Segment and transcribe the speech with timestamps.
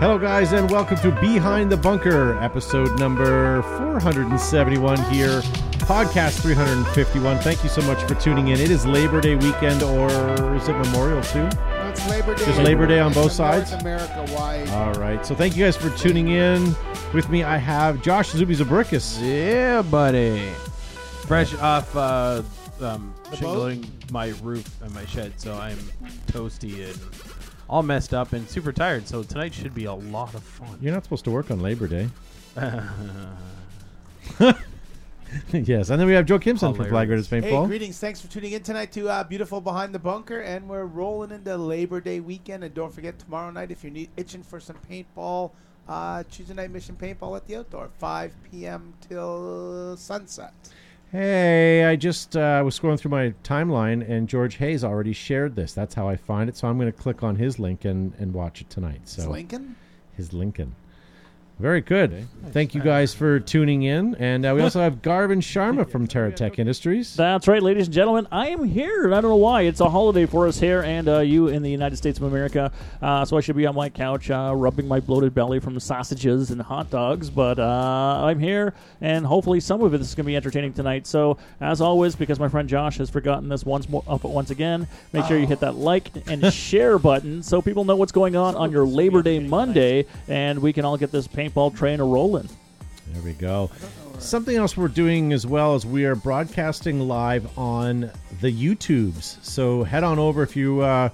[0.00, 5.40] Hello, guys, and welcome to Behind the Bunker, episode number 471 here,
[5.80, 7.38] podcast 351.
[7.38, 8.60] Thank you so much for tuning in.
[8.60, 11.48] It is Labor Day weekend, or is it Memorial too?
[11.48, 12.44] No, it's Labor Day.
[12.44, 13.72] Just Labor Day on both sides?
[13.72, 14.68] America wide.
[14.68, 16.76] All right, so thank you guys for tuning in.
[17.12, 19.18] With me, I have Josh Zuby Zabrickus.
[19.20, 20.48] Yeah, buddy.
[21.26, 22.42] Fresh off uh,
[22.80, 25.78] um, The shingling my roof and my shed, so I'm
[26.28, 27.37] toasty and
[27.68, 29.06] all messed up and super tired.
[29.06, 30.78] So tonight should be a lot of fun.
[30.80, 32.08] You're not supposed to work on Labor Day.
[35.52, 37.50] yes, and then we have Joe Kimson from Flag Raiders Hilarious.
[37.50, 37.66] Hey, Paintball.
[37.66, 37.98] greetings.
[37.98, 40.40] Thanks for tuning in tonight to uh, beautiful Behind the Bunker.
[40.40, 42.64] And we're rolling into Labor Day weekend.
[42.64, 45.50] And don't forget, tomorrow night, if you're need, itching for some paintball,
[45.88, 48.94] uh, Tuesday night mission paintball at the outdoor, 5 p.m.
[49.08, 50.52] till sunset.
[51.10, 55.72] Hey, I just uh, was scrolling through my timeline, and George Hayes already shared this.
[55.72, 56.56] That's how I find it.
[56.56, 59.08] So I'm going to click on his link and, and watch it tonight.
[59.08, 59.76] So Lincoln?
[60.16, 60.74] his Lincoln.
[61.58, 62.28] Very good.
[62.52, 66.58] Thank you guys for tuning in, and uh, we also have Gavin Sharma from TerraTech
[66.58, 67.14] Industries.
[67.14, 68.28] That's right, ladies and gentlemen.
[68.32, 69.04] I am here.
[69.04, 69.62] and I don't know why.
[69.62, 72.72] It's a holiday for us here and uh, you in the United States of America.
[73.02, 76.50] Uh, so I should be on my couch uh, rubbing my bloated belly from sausages
[76.52, 77.28] and hot dogs.
[77.28, 81.06] But uh, I'm here, and hopefully some of it is going to be entertaining tonight.
[81.08, 84.86] So as always, because my friend Josh has forgotten this once more, up once again,
[85.12, 88.54] make sure you hit that like and share button so people know what's going on
[88.54, 92.48] on your Labor Day Monday, and we can all get this paintball train a rolling.
[93.08, 93.70] There we go.
[94.18, 98.10] Something else we're doing as well is we are broadcasting live on
[98.40, 99.42] the YouTubes.
[99.44, 101.10] So head on over if you uh,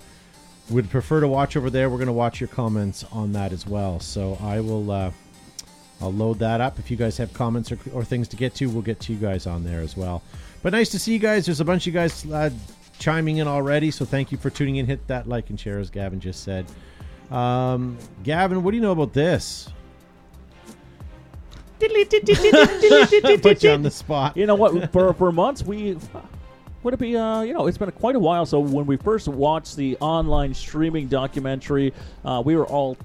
[0.70, 1.90] would prefer to watch over there.
[1.90, 4.00] We're going to watch your comments on that as well.
[4.00, 4.90] So I will.
[4.90, 5.10] Uh,
[6.00, 6.78] I'll load that up.
[6.78, 9.18] If you guys have comments or, or things to get to, we'll get to you
[9.18, 10.22] guys on there as well.
[10.62, 11.46] But nice to see you guys.
[11.46, 12.50] There's a bunch of you guys uh,
[12.98, 14.86] chiming in already, so thank you for tuning in.
[14.86, 16.66] Hit that like and share, as Gavin just said.
[17.30, 19.68] Um, Gavin, what do you know about this?
[23.42, 24.36] Put you on the spot.
[24.36, 24.92] You know what?
[24.92, 25.96] For for months we
[26.82, 27.16] would it be?
[27.16, 28.46] Uh, you know, it's been quite a while.
[28.46, 31.92] So when we first watched the online streaming documentary,
[32.24, 32.96] uh, we were all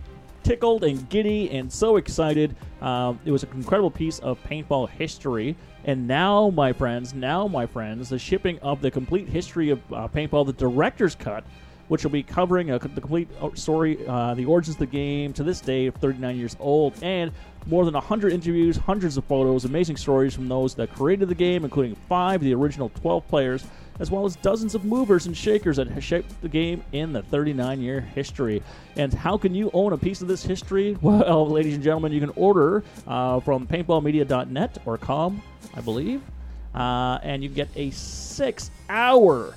[0.44, 2.56] tickled and giddy and so excited.
[2.81, 5.56] It was an incredible piece of paintball history.
[5.86, 10.07] And now, my friends, now my friends, the shipping of the complete history of uh,
[10.07, 11.44] paintball, the director's cut,
[11.88, 15.44] which will be covering a, the complete story, uh, the origins of the game to
[15.44, 17.31] this day, 39 years old, and
[17.66, 21.64] more than 100 interviews, hundreds of photos, amazing stories from those that created the game,
[21.64, 23.66] including five of the original 12 players,
[24.00, 27.22] as well as dozens of movers and shakers that have shaped the game in the
[27.24, 28.64] 39 year history.
[28.96, 30.98] And how can you own a piece of this history?
[31.09, 35.42] Well, ladies and gentlemen, you can order uh, from paintballmedia.net or com,
[35.74, 36.22] I believe,
[36.75, 39.56] uh, and you get a six hour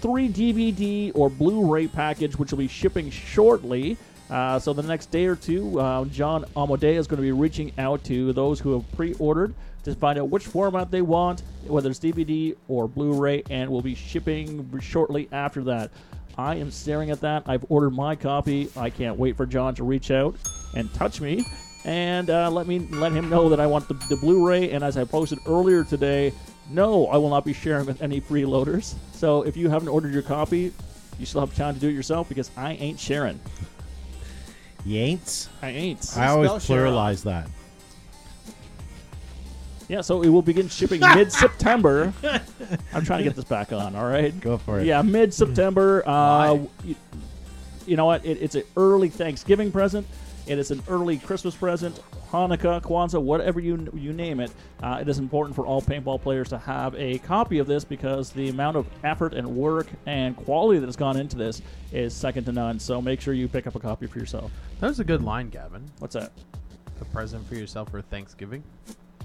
[0.00, 3.96] three DVD or Blu-ray package, which will be shipping shortly.
[4.30, 7.72] Uh, so the next day or two, uh, John Amadea is going to be reaching
[7.78, 9.54] out to those who have pre-ordered
[9.84, 13.94] to find out which format they want, whether it's DVD or Blu-ray, and will be
[13.94, 15.90] shipping shortly after that.
[16.36, 17.44] I am staring at that.
[17.46, 18.68] I've ordered my copy.
[18.76, 20.34] I can't wait for John to reach out
[20.74, 21.46] and touch me
[21.86, 24.72] and uh, let me let him know that I want the, the Blu-ray.
[24.72, 26.32] And as I posted earlier today,
[26.68, 28.94] no, I will not be sharing with any freeloaders.
[29.12, 30.72] So if you haven't ordered your copy,
[31.18, 33.40] you still have time to do it yourself because I ain't sharing.
[34.86, 35.48] Yaints.
[35.62, 36.16] I ain't.
[36.16, 37.48] I always spell share pluralize that.
[39.88, 42.12] Yeah, so it will begin shipping mid-September.
[42.92, 43.94] I'm trying to get this back on.
[43.94, 44.38] All right.
[44.40, 44.86] Go for it.
[44.86, 46.02] Yeah, mid-September.
[46.06, 46.96] Uh, you,
[47.86, 48.24] you know what?
[48.24, 50.06] It, it's an early Thanksgiving present.
[50.46, 54.52] It is an early Christmas present, Hanukkah, Kwanzaa, whatever you you name it.
[54.82, 58.30] Uh, it is important for all paintball players to have a copy of this because
[58.30, 61.62] the amount of effort and work and quality that has gone into this
[61.92, 62.78] is second to none.
[62.78, 64.52] So make sure you pick up a copy for yourself.
[64.80, 65.84] That was a good line, Gavin.
[65.98, 66.30] What's that?
[67.00, 68.62] A present for yourself for Thanksgiving.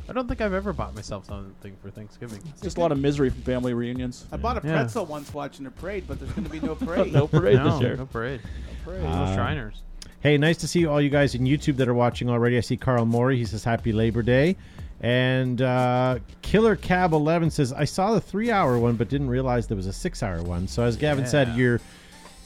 [0.10, 2.42] I don't think I've ever bought myself something for Thanksgiving.
[2.64, 4.26] Just a lot of misery from family reunions.
[4.31, 4.74] I bought a Yeah.
[4.74, 7.14] pretzel once watching a parade, but there's going to be no parade.
[7.14, 7.96] no parade no, this year.
[7.96, 8.42] no parade.
[8.84, 9.04] parade.
[9.04, 9.84] No Uh, Shriners.
[10.22, 12.56] Hey, nice to see all you guys in YouTube that are watching already.
[12.56, 13.38] I see Carl Maury.
[13.38, 14.56] He says Happy Labor Day.
[15.01, 19.68] And uh, Killer Cab 11 says, I saw the three hour one, but didn't realize
[19.68, 20.68] there was a six hour one.
[20.68, 21.81] So, as Gavin said, you're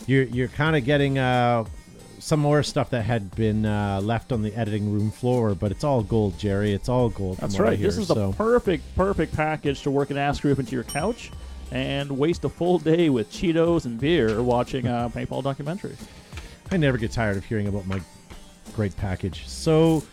[0.07, 1.65] you're, you're kind of getting uh,
[2.19, 5.83] some more stuff that had been uh, left on the editing room floor, but it's
[5.83, 6.71] all gold, Jerry.
[6.73, 7.37] It's all gold.
[7.37, 7.81] That's from what I right.
[7.81, 11.31] This hear, is the perfect, perfect package to work an ass group into your couch
[11.71, 15.97] and waste a full day with Cheetos and beer watching a paintball documentary.
[16.71, 18.01] I never get tired of hearing about my
[18.73, 19.47] great package.
[19.47, 20.03] So,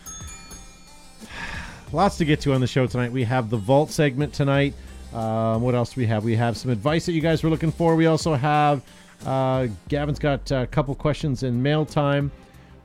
[1.91, 3.11] lots to get to on the show tonight.
[3.11, 4.73] We have the vault segment tonight.
[5.13, 6.23] Um, what else do we have?
[6.23, 7.95] We have some advice that you guys were looking for.
[7.95, 8.81] We also have
[9.25, 12.31] uh, Gavin's got a couple questions in mail time.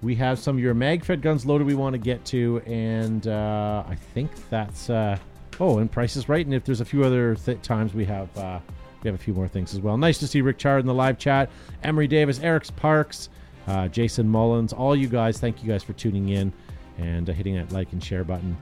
[0.03, 1.67] We have some of your mag-fed guns loaded.
[1.67, 5.19] We want to get to, and uh, I think that's uh,
[5.59, 6.45] oh, and Price is Right.
[6.45, 8.61] And if there's a few other th- times we have uh,
[9.03, 9.97] we have a few more things as well.
[9.97, 11.51] Nice to see Rick Chard in the live chat.
[11.83, 13.29] Emery Davis, Eric Parks,
[13.69, 15.39] uh, Jason Mullins, all you guys.
[15.39, 16.53] Thank you guys for tuning in
[16.97, 18.57] and uh, hitting that like and share button.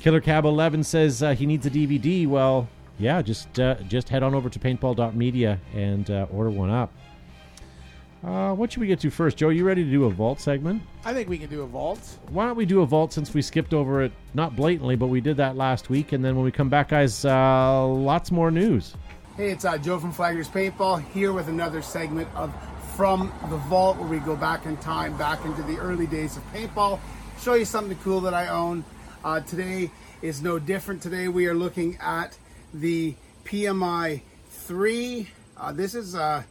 [0.00, 2.26] Killer Cab 11 says uh, he needs a DVD.
[2.26, 2.68] Well,
[2.98, 6.92] yeah, just uh, just head on over to paintball.media and uh, order one up.
[8.22, 9.48] Uh, what should we get to first, Joe?
[9.48, 10.82] You ready to do a vault segment?
[11.06, 12.18] I think we can do a vault.
[12.28, 15.22] Why don't we do a vault since we skipped over it, not blatantly, but we
[15.22, 16.12] did that last week.
[16.12, 18.94] And then when we come back, guys, uh, lots more news.
[19.38, 22.52] Hey, it's uh, Joe from Flaggers Paintball here with another segment of
[23.00, 26.42] From the Vault where we go back in time, back into the early days of
[26.52, 27.00] paintball,
[27.40, 28.84] show you something cool that I own.
[29.24, 31.00] Uh, today is no different.
[31.00, 32.36] Today we are looking at
[32.74, 33.14] the
[33.46, 34.20] PMI
[34.50, 35.28] 3.
[35.56, 36.42] Uh, this is, uh,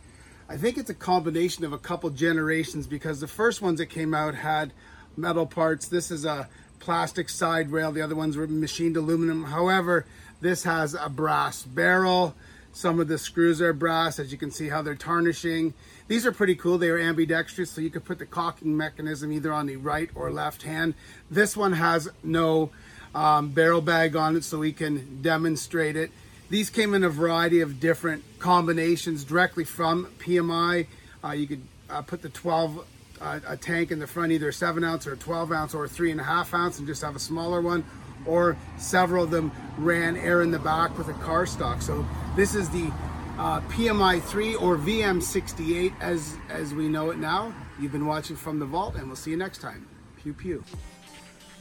[0.50, 4.16] I think it's a combination of a couple generations because the first ones that came
[4.16, 4.74] out had
[5.16, 5.88] metal parts.
[5.88, 6.50] This is a
[6.80, 7.92] plastic side rail.
[7.92, 9.44] The other ones were machined aluminum.
[9.44, 10.07] However,
[10.42, 12.34] this has a brass barrel.
[12.71, 15.74] Some of the screws are brass, as you can see how they're tarnishing.
[16.07, 16.77] These are pretty cool.
[16.77, 20.31] They are ambidextrous, so you could put the cocking mechanism either on the right or
[20.31, 20.94] left hand.
[21.30, 22.69] This one has no
[23.13, 26.12] um, barrel bag on it, so we can demonstrate it.
[26.50, 30.88] These came in a variety of different combinations directly from PMI.
[31.24, 32.86] Uh, you could uh, put the 12
[33.21, 35.86] uh, a tank in the front, either a 7 ounce or a 12 ounce or
[35.86, 37.83] a 3.5 ounce, and just have a smaller one.
[38.25, 41.81] Or several of them ran air in the back with a car stock.
[41.81, 42.06] So
[42.36, 42.92] this is the
[43.38, 47.54] uh, PMI 3 or VM68 as, as we know it now.
[47.80, 49.88] You've been watching from the vault, and we'll see you next time.
[50.21, 50.63] Pew pew.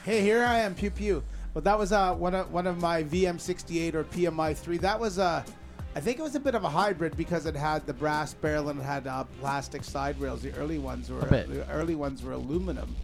[0.04, 1.22] Hey, here I am, pew pew.
[1.54, 4.80] Well, that was uh, one of one of my VM68 or PMI3.
[4.80, 5.44] That was uh,
[5.94, 8.68] I think it was a bit of a hybrid because it had the brass barrel
[8.68, 10.42] and it had uh, plastic side rails.
[10.42, 12.94] The early ones were the early ones were aluminum,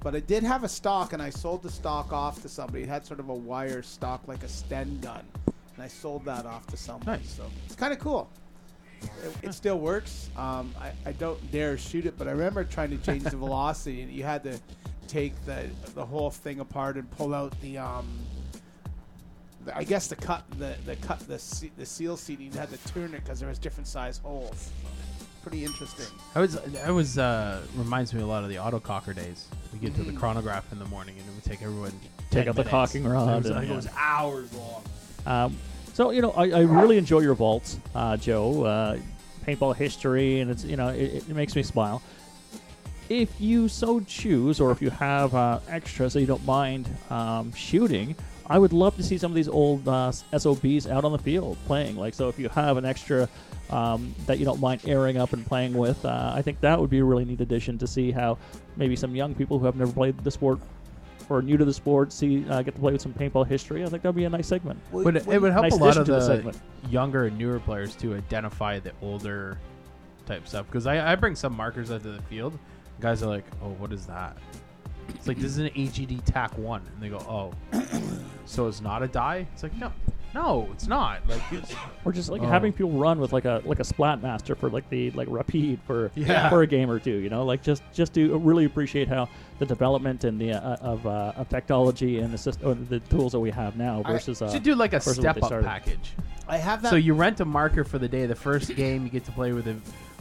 [0.00, 2.82] but I did have a stock, and I sold the stock off to somebody.
[2.84, 5.24] It had sort of a wire stock like a Sten gun,
[5.74, 7.22] and I sold that off to somebody.
[7.22, 7.30] Nice.
[7.34, 8.28] So it's kind of cool.
[9.02, 10.30] It, it still works.
[10.36, 14.02] Um, I, I don't dare shoot it, but I remember trying to change the velocity,
[14.02, 14.58] and you had to
[15.08, 18.06] take the the whole thing apart and pull out the um.
[19.64, 21.42] the- I guess the cut the the cut the
[21.76, 24.70] the seal seating you had to turn it because there was different size holes.
[25.46, 26.06] Pretty interesting.
[26.34, 29.46] I was that was uh reminds me a lot of the autococker days.
[29.72, 30.18] We get to the Mm.
[30.18, 31.92] chronograph in the morning and it would take everyone
[32.32, 32.70] Take 10 out the minutes.
[32.70, 33.72] cocking rod It was, and- like, yeah.
[33.72, 34.82] it was hours long.
[35.24, 35.56] Um,
[35.94, 38.64] so you know, I, I really enjoy your vaults, uh, Joe.
[38.64, 38.98] Uh,
[39.46, 42.02] paintball history, and it's you know, it, it makes me smile.
[43.08, 47.52] If you so choose, or if you have uh, extras that you don't mind um,
[47.52, 48.16] shooting,
[48.48, 51.58] I would love to see some of these old uh, SOBs out on the field
[51.66, 51.96] playing.
[51.96, 53.28] Like, so if you have an extra
[53.70, 56.90] um, that you don't mind airing up and playing with, uh, I think that would
[56.90, 58.38] be a really neat addition to see how
[58.76, 60.60] maybe some young people who have never played the sport
[61.28, 63.82] or new to the sport see uh, get to play with some paintball history.
[63.82, 64.78] I think that'd be a nice segment.
[64.92, 66.56] But it, it would help Nice a lot of the the,
[66.88, 69.58] younger and newer players to identify the older
[70.26, 70.66] type stuff.
[70.66, 72.56] Because I, I bring some markers out to the field.
[73.00, 74.36] Guys are like, "Oh, what is that?"
[75.10, 77.52] It's like this is an AGD TAC one, and they go, "Oh,
[78.46, 79.92] so it's not a Dye?" It's like, no,
[80.34, 81.26] no, it's not.
[81.28, 81.74] Like, it's,
[82.04, 82.46] Or just like Oh.
[82.46, 85.80] having people run with like a like a splat master for like the like rapide
[85.86, 86.48] for Yeah.
[86.50, 87.16] for a game or two.
[87.16, 91.06] You know, like just just to really appreciate how the development and the uh, of,
[91.06, 94.42] uh, of technology and the system, or the tools that we have now I versus
[94.42, 95.66] uh, should do like a versus what step up started.
[95.66, 96.12] package.
[96.48, 96.90] I have that.
[96.90, 98.26] So you rent a marker for the day.
[98.26, 99.76] The first game you get to play with a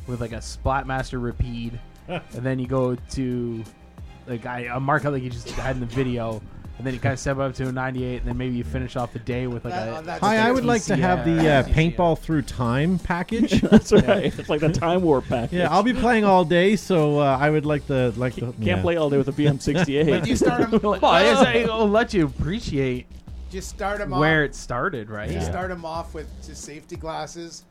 [0.07, 3.63] with like a Splatmaster Rapide, and then you go to
[4.27, 6.41] like I, a marker like you just had in the video,
[6.77, 8.95] and then you kind of step up to a 98, and then maybe you finish
[8.95, 11.23] off the day with like That- a on that Hi, I would like to have
[11.25, 13.61] the uh, paintball through time package.
[13.71, 14.37] That's right.
[14.37, 15.59] It's like the time warp package.
[15.59, 18.59] yeah, I'll be playing all day, so uh, I would like the like the Can't
[18.59, 18.81] yeah.
[18.81, 20.09] play all day with a VM68.
[20.09, 20.79] But do you start them?
[20.83, 23.07] Well, I guess I- it'll let you appreciate
[23.51, 24.49] just start them where off.
[24.49, 25.31] it started, right?
[25.31, 27.63] You start them off with just safety glasses.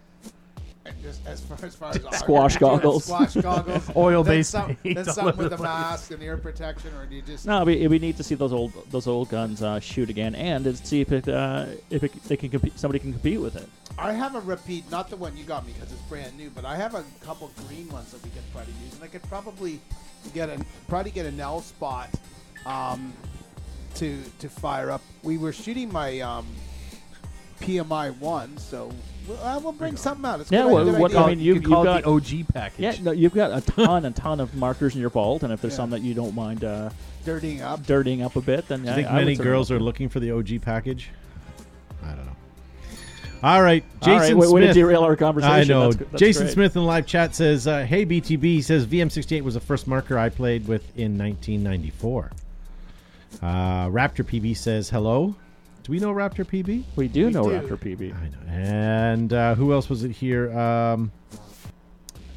[0.87, 3.05] And just as far as far as our- Squash goggles.
[3.05, 7.14] squash goggles, Oil-based Then, some, then something with a mask and ear protection, or do
[7.14, 7.47] you just?
[7.47, 10.64] No, it'd be, neat to see those old those old guns uh, shoot again, and
[10.64, 13.67] to see if it uh, if it, they can compete, somebody can compete with it.
[13.97, 16.64] I have a repeat, not the one you got me because it's brand new, but
[16.67, 19.23] I have a couple green ones that we could try to use, and I could
[19.23, 19.81] probably
[20.35, 22.09] get a probably get a Nelspot
[22.67, 23.12] um,
[23.95, 25.03] to to fire up.
[25.23, 26.47] We were shooting my um,
[27.61, 28.91] PMI one, so
[29.28, 30.40] we'll, uh, we'll bring something out.
[30.40, 31.23] It's a Yeah, good, well, good what- idea.
[31.23, 32.81] I mean, you- you call you've it the OG package.
[32.81, 35.61] Yeah, no, you've got a ton and ton of markers in your vault, and if
[35.61, 35.76] there's Yeah.
[35.78, 36.90] some that you don't mind uh,
[37.25, 37.87] dirtying up.
[37.87, 40.21] dirtying up a bit, then Do you I, think I many girls are looking for
[40.21, 41.11] the OG package?
[42.02, 42.31] I don't know.
[43.43, 44.54] All right, Jason All right, way, Smith.
[44.54, 45.54] way to derail our conversation.
[45.54, 45.93] I know.
[45.93, 46.52] That's that's Jason great.
[46.54, 49.87] Smith in the live chat says, uh, "Hey BTB," he says VM68 was the first
[49.87, 52.31] marker I played with in 1994.
[53.43, 53.47] Uh,
[53.88, 55.35] Raptor PB says, "Hello."
[55.85, 56.83] Do we know Raptor PB?
[56.97, 57.50] We do We know do.
[57.50, 58.14] Raptor PB.
[58.17, 58.38] I know.
[58.49, 60.50] And uh, who else was it here?
[60.59, 61.12] Um,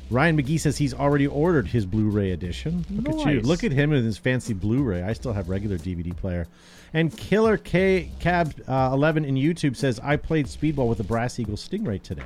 [0.09, 2.85] Ryan McGee says he's already ordered his Blu-ray edition.
[2.89, 3.41] Look at you!
[3.41, 5.01] Look at him in his fancy Blu-ray.
[5.01, 6.47] I still have regular DVD player.
[6.93, 11.39] And Killer K Cab uh, 11 in YouTube says I played speedball with the Brass
[11.39, 12.23] Eagle Stingray today.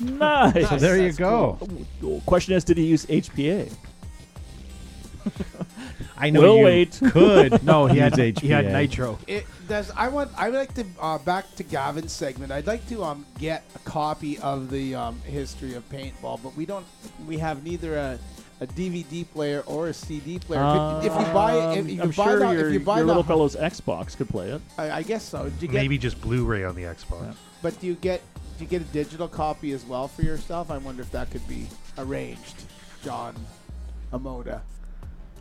[0.00, 0.68] Nice.
[0.70, 1.58] So there you That's go.
[2.26, 3.72] Question is, did he use HPA?
[6.22, 7.00] I know We'll you wait.
[7.10, 7.64] could.
[7.64, 9.18] No, he had use he had nitro.
[9.26, 9.90] It does.
[9.96, 10.30] I want.
[10.36, 12.52] I would like to uh, back to Gavin's segment.
[12.52, 16.64] I'd like to um get a copy of the um, history of paintball, but we
[16.64, 16.86] don't.
[17.26, 18.18] We have neither a,
[18.60, 20.60] a DVD player or a CD player.
[21.00, 22.80] If- if, you buy it, if Um, you I'm buy sure the, your, if you
[22.80, 24.62] buy your the, little fellow's Xbox could play it.
[24.78, 25.46] I, I guess so.
[25.60, 27.34] You get, Maybe just Blu-ray on the Xbox.
[27.62, 28.22] But do you get
[28.58, 30.70] do you get a digital copy as well for yourself?
[30.70, 31.66] I wonder if that could be
[31.98, 32.62] arranged.
[33.02, 33.34] John
[34.12, 34.60] Amoda.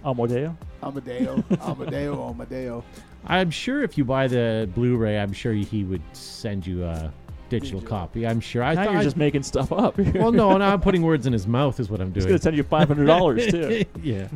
[0.06, 0.56] Amodeo?
[0.84, 2.84] Amadeo, Amadeo, Amadeo.
[3.28, 7.14] I'm sure if you buy the Blu-ray, I'm sure he would send you a
[7.50, 7.82] digital Digital.
[7.82, 8.26] copy.
[8.26, 8.64] I'm sure.
[8.64, 8.94] I now thought.
[8.94, 9.98] you're just making stuff up.
[10.16, 11.80] well, no, no, I'm putting words in his mouth.
[11.80, 12.16] Is what I'm doing.
[12.16, 12.30] He's doing.
[12.32, 13.84] going to send you five hundred dollars too.
[14.02, 14.28] yeah.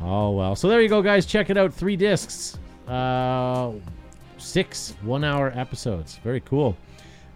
[0.00, 0.56] Oh well.
[0.56, 1.24] So there you go, guys.
[1.24, 1.72] Check it out.
[1.72, 3.72] Three discs, uh,
[4.38, 6.16] six one-hour episodes.
[6.24, 6.76] Very cool.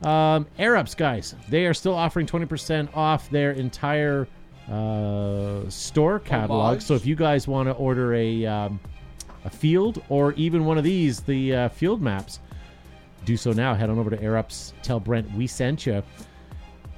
[0.03, 1.35] Um, Air Ups, guys.
[1.49, 4.27] They are still offering twenty percent off their entire
[4.71, 6.81] uh, store catalog.
[6.81, 8.81] So if you guys want to order a um,
[9.45, 12.41] a field or even one of these, the uh, field maps,
[13.25, 13.75] do so now.
[13.75, 14.73] Head on over to Air Ups.
[14.83, 16.03] Tell Brent we sent you.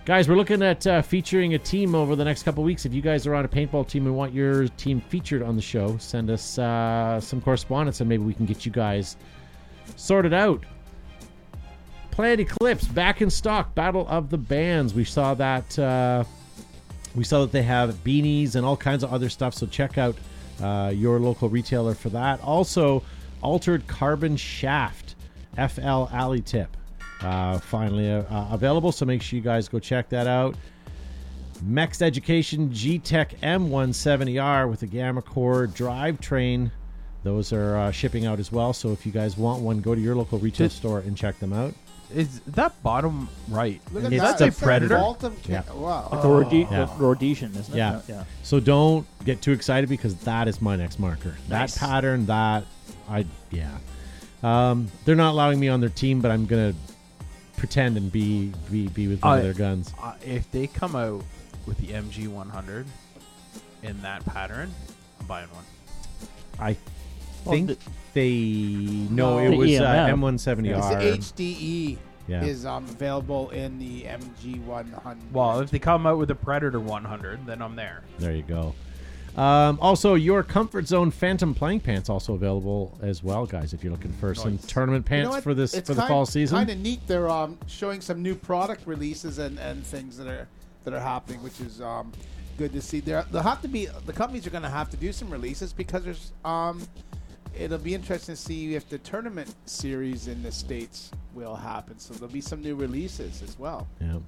[0.05, 2.87] Guys, we're looking at uh, featuring a team over the next couple weeks.
[2.87, 5.63] If you guys are on a paintball team and want your team featured on the
[5.63, 9.17] show, send us uh, some correspondence and maybe we can get you guys
[9.97, 10.65] sorted out.
[12.13, 13.75] Planet Eclipse back in stock.
[13.75, 14.95] Battle of the Bands.
[14.95, 15.77] We saw that.
[15.77, 16.23] Uh,
[17.17, 19.55] we saw that they have beanies and all kinds of other stuff.
[19.55, 20.17] So check out
[20.63, 22.41] uh, your local retailer for that.
[22.43, 23.03] Also,
[23.43, 25.15] Altered Carbon Shaft,
[25.57, 26.77] FL Alley Tip,
[27.23, 28.93] uh, finally uh, uh, available.
[28.93, 30.55] So make sure you guys go check that out.
[31.63, 36.71] Mex Education G Tech M170R with a Gamma Core drivetrain.
[37.23, 38.73] Those are uh, shipping out as well.
[38.73, 41.53] So if you guys want one, go to your local retail store and check them
[41.53, 41.73] out.
[42.15, 43.81] Is that bottom right?
[43.93, 44.39] Look at It's that.
[44.39, 44.97] the That's Predator.
[44.97, 45.63] Baltum ca- Yeah.
[45.75, 46.09] Wow.
[46.23, 46.85] The, Rhode- Yeah.
[46.85, 47.77] the Rhodesian, isn't it?
[47.77, 48.01] Yeah.
[48.09, 48.25] yeah.
[48.43, 51.35] So don't get too excited because that is my next marker.
[51.49, 51.75] Nice.
[51.75, 52.65] That pattern, that
[53.09, 53.77] I yeah.
[54.43, 56.75] Um, they're not allowing me on their team, but I'm gonna
[57.57, 59.93] pretend and be be, be with one I- of their guns.
[60.01, 61.25] Uh, if they come out
[61.67, 62.87] with the MG 100
[63.83, 64.73] in that pattern,
[65.21, 65.65] I'm buying one.
[66.61, 66.77] I Well,
[67.51, 67.77] think the-
[68.15, 69.39] they no, No.
[69.39, 70.15] it The was uh, EMF.
[70.19, 71.03] M170R.
[71.03, 71.99] It's HDE
[72.29, 72.45] yeah.
[72.45, 75.33] is um, available in the MG 100.
[75.33, 78.03] Well, if they come out with a Predator 100, then I'm there.
[78.19, 78.75] There you go.
[79.37, 83.75] Um, also, your Comfort Zone Phantom playing pants also available as well, guys.
[83.75, 84.65] If you're looking for some Nice.
[84.67, 85.43] tournament You know pants what?
[85.45, 86.57] for this It's for the kind, fall season.
[86.57, 87.07] Kind of neat.
[87.07, 90.49] They're um, showing some new product releases and, and things that are
[90.85, 92.13] that are happening, which is um,
[92.57, 93.01] good to see.
[93.01, 95.75] There, they'll have to be the companies are going to have to do some releases
[95.75, 96.81] because there's um,
[97.59, 101.99] it'll be interesting to see if the tournament series in the states will happen.
[101.99, 103.87] So there'll be some new releases as well.
[104.01, 104.19] Yeah.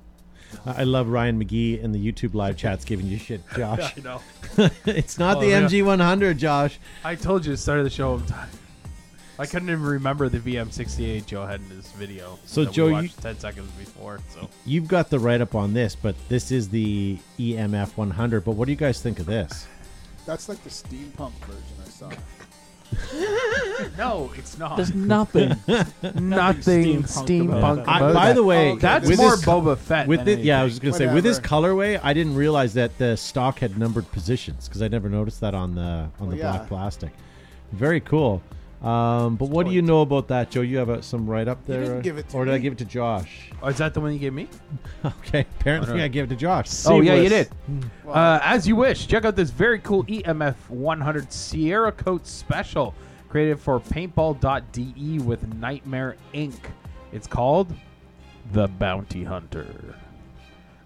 [0.64, 3.94] I I love Ryan McGee in the YouTube live chats giving you shit, Josh.
[3.96, 4.20] I know.
[4.86, 5.62] it's not Oh, the yeah.
[5.62, 6.78] MG100, Josh.
[7.04, 8.14] I told you at the start of the show.
[8.14, 8.24] I'm.
[9.40, 12.40] I couldn't even remember the VM68 Joe had in his video.
[12.44, 14.18] So, that we Joe, you- watched 10 seconds before.
[14.30, 18.44] So You've got the write up on this, but this is the EMF 100.
[18.44, 19.68] But what do you guys think of this?
[20.26, 22.10] That's like the steampunk version I saw.
[23.98, 24.76] no, it's not.
[24.76, 25.48] There's nothing.
[26.14, 27.88] nothing steampunk about that.
[27.88, 28.34] I, about by that.
[28.34, 28.80] the way, Oh, okay.
[28.80, 30.08] That's with more this- Boba Fett.
[30.08, 30.90] with than it, yeah, I was anything.
[30.90, 31.74] gonna say with this Whatever.
[31.74, 35.54] colorway, I didn't realize that the stock had numbered positions because I never noticed that
[35.54, 36.52] on the on Well, the oh, yeah.
[36.56, 37.12] black plastic.
[37.72, 38.42] Very cool.
[38.82, 40.60] Um, but what do you know about that, Joe?
[40.60, 42.58] You have uh some write up You there, didn't give it to or did I
[42.58, 42.62] me.
[42.62, 43.50] give it to Josh?
[43.60, 44.48] Oh, is that the one you gave me?
[45.04, 46.04] Okay, apparently Alright.
[46.04, 46.68] I gave it to Josh.
[46.86, 47.48] Oh yeah, you did.
[48.06, 52.94] Uh, as you wish, check out this very cool EMF 100 Cerakote Special,
[53.28, 56.58] created for Paintball.de with Nightmare Inc.
[57.12, 57.72] It's called
[58.52, 59.94] the Bounty Hunter.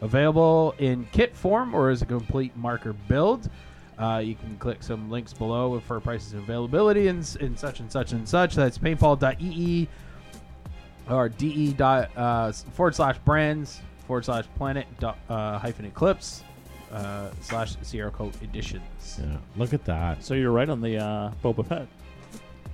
[0.01, 3.49] Available in kit form or as a complete marker build.
[3.99, 7.91] Uh, you can click some links below for prices and availability and, and such and
[7.93, 8.55] such and such.
[8.55, 9.89] That's paintball.ee
[11.11, 16.43] or de dot uh, forward slash brands forward slash planet dot, uh, hyphen eclipse
[16.93, 19.21] uh, slash Cerakote editions.
[19.21, 20.23] Yeah, look at that.
[20.25, 21.87] so you're right on the uh, Boba Fett.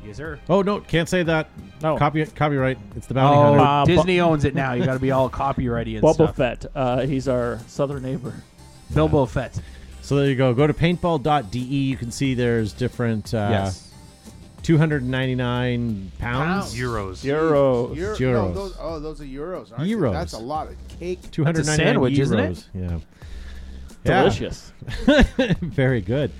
[0.05, 0.39] Yes, sir.
[0.49, 1.49] Oh no, can't say that.
[1.83, 1.97] No.
[1.99, 2.79] Copy copyright.
[2.95, 3.61] It's the bounty Oh, hunter.
[3.61, 4.75] Uh, Disney owns it now.
[4.75, 6.37] You got to be all copyrighty and Boba stuff.
[6.37, 6.67] Fett.
[6.75, 8.33] Uh, he's our southern neighbor.
[8.95, 9.61] Bilbo Fett.
[10.09, 10.55] So there you go.
[10.55, 11.59] Go to paintball.de.
[11.59, 13.93] You can see there's different uh, yes.
[14.63, 16.73] 299 pounds.
[16.73, 16.75] Pounds.
[16.75, 17.23] Euros.
[17.23, 17.95] Euros.
[17.95, 18.33] Euro- Euros.
[18.33, 19.71] No, those, oh, those are euros.
[19.71, 20.13] Aren't Euros.
[20.13, 20.19] They?
[20.19, 21.31] That's a lot of cake.
[21.31, 22.21] 299 That's sandwich, euros.
[22.21, 22.69] isn't it?
[22.73, 22.99] Yeah.
[24.07, 24.23] Yeah.
[24.23, 24.73] Delicious.
[25.61, 26.31] Very good.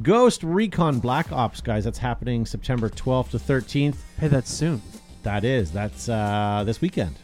[0.00, 1.84] Ghost Recon Black Ops, guys.
[1.84, 3.96] That's happening September 12th to 13th.
[4.20, 4.80] Hey, that's soon.
[5.22, 5.70] That is.
[5.70, 7.16] That's uh, this weekend.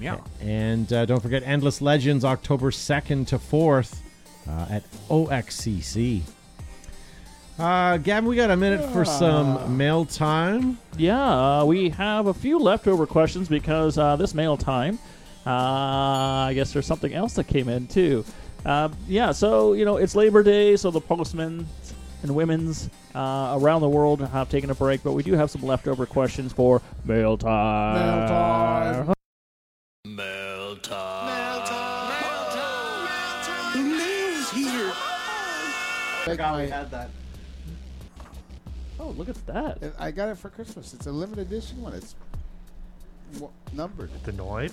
[0.00, 0.20] Yeah.
[0.40, 3.98] And uh, don't forget Endless Legends, October 2nd to 4th
[4.48, 6.22] uh, at OXCC.
[7.58, 10.78] Uh, Gavin, we got a minute for some mail time.
[10.96, 14.98] Yeah, uh, we have a few leftover questions because uh, this mail time,
[15.46, 18.24] uh, I guess there's something else that came in too.
[18.64, 21.66] Uh, yeah, so you know it's Labor Day, so the postmen
[22.22, 25.62] and women's uh, around the world have taken a break, but we do have some
[25.62, 29.12] leftover questions for mail time.
[30.06, 31.41] Mail time.
[36.26, 37.10] Like my- that.
[39.00, 39.78] Oh, look at that!
[39.98, 40.94] I got it for Christmas.
[40.94, 41.92] It's a limited edition one.
[41.94, 42.14] It's
[43.34, 44.10] w- numbered.
[44.24, 44.72] The Noive?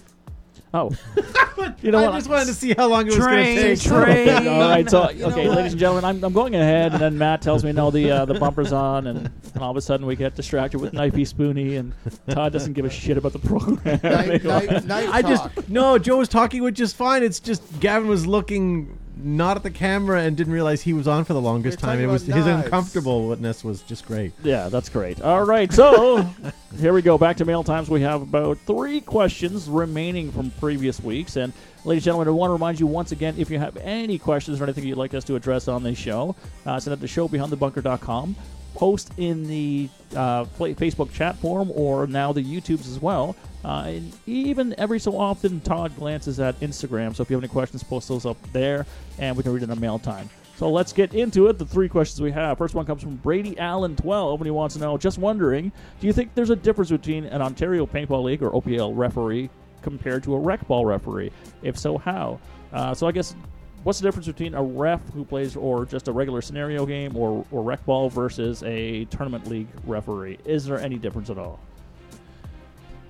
[0.72, 0.92] Oh,
[1.82, 2.14] you know I what?
[2.18, 3.82] just wanted to see how long it was going to take.
[3.82, 4.30] train.
[4.48, 7.18] All right, so You know okay, ladies and gentlemen, I'm, I'm going ahead, and then
[7.18, 10.06] Matt tells me no, the uh, the bumper's on, and, and all of a sudden
[10.06, 11.94] we get distracted with knifey spoony, and
[12.30, 14.00] Todd doesn't give a shit about the program.
[14.04, 15.56] Knife, knife, knife I talk.
[15.56, 15.98] just no.
[15.98, 17.24] Joe was talking with just fine.
[17.24, 21.26] It's just Gavin was looking not at the camera and didn't realize he was on
[21.26, 22.00] for the longest We're time.
[22.00, 22.66] It was about his knives.
[22.66, 24.32] uncomfortableness was just great.
[24.44, 25.22] Yeah, that's great.
[25.22, 26.28] All right, so
[26.80, 27.18] here we go.
[27.18, 27.90] Back to mail times.
[27.90, 31.36] We have about three questions remaining from previous weeks.
[31.36, 31.54] And,
[31.86, 34.60] ladies and gentlemen, I want to remind you once again if you have any questions
[34.62, 36.36] or anything you'd like us to address on this show,
[36.66, 38.36] uh, send it to showbeyondthebunker.com.
[38.76, 43.36] Post in the uh, Facebook chat forum or now the YouTubes as well.
[43.64, 47.16] Uh, and even every so often, Todd glances at Instagram.
[47.16, 48.86] So if you have any questions, post those up there,
[49.18, 50.30] and we can read it on mail time.
[50.60, 51.58] So let's get into it.
[51.58, 52.58] The three questions we have.
[52.58, 56.08] First one comes from Brady Allen, 12, and he wants to know just wondering, do
[56.08, 59.50] you think there's a difference between an Ontario Paintball League or OPL referee
[59.82, 61.32] compared to a rec ball referee?
[61.64, 62.42] If so, how?
[62.74, 63.36] Uh, so I guess
[63.84, 67.46] what's the difference between a ref who plays or just a regular scenario game or,
[67.52, 70.40] or rec ball versus a tournament league referee?
[70.44, 71.60] Is there any difference at all?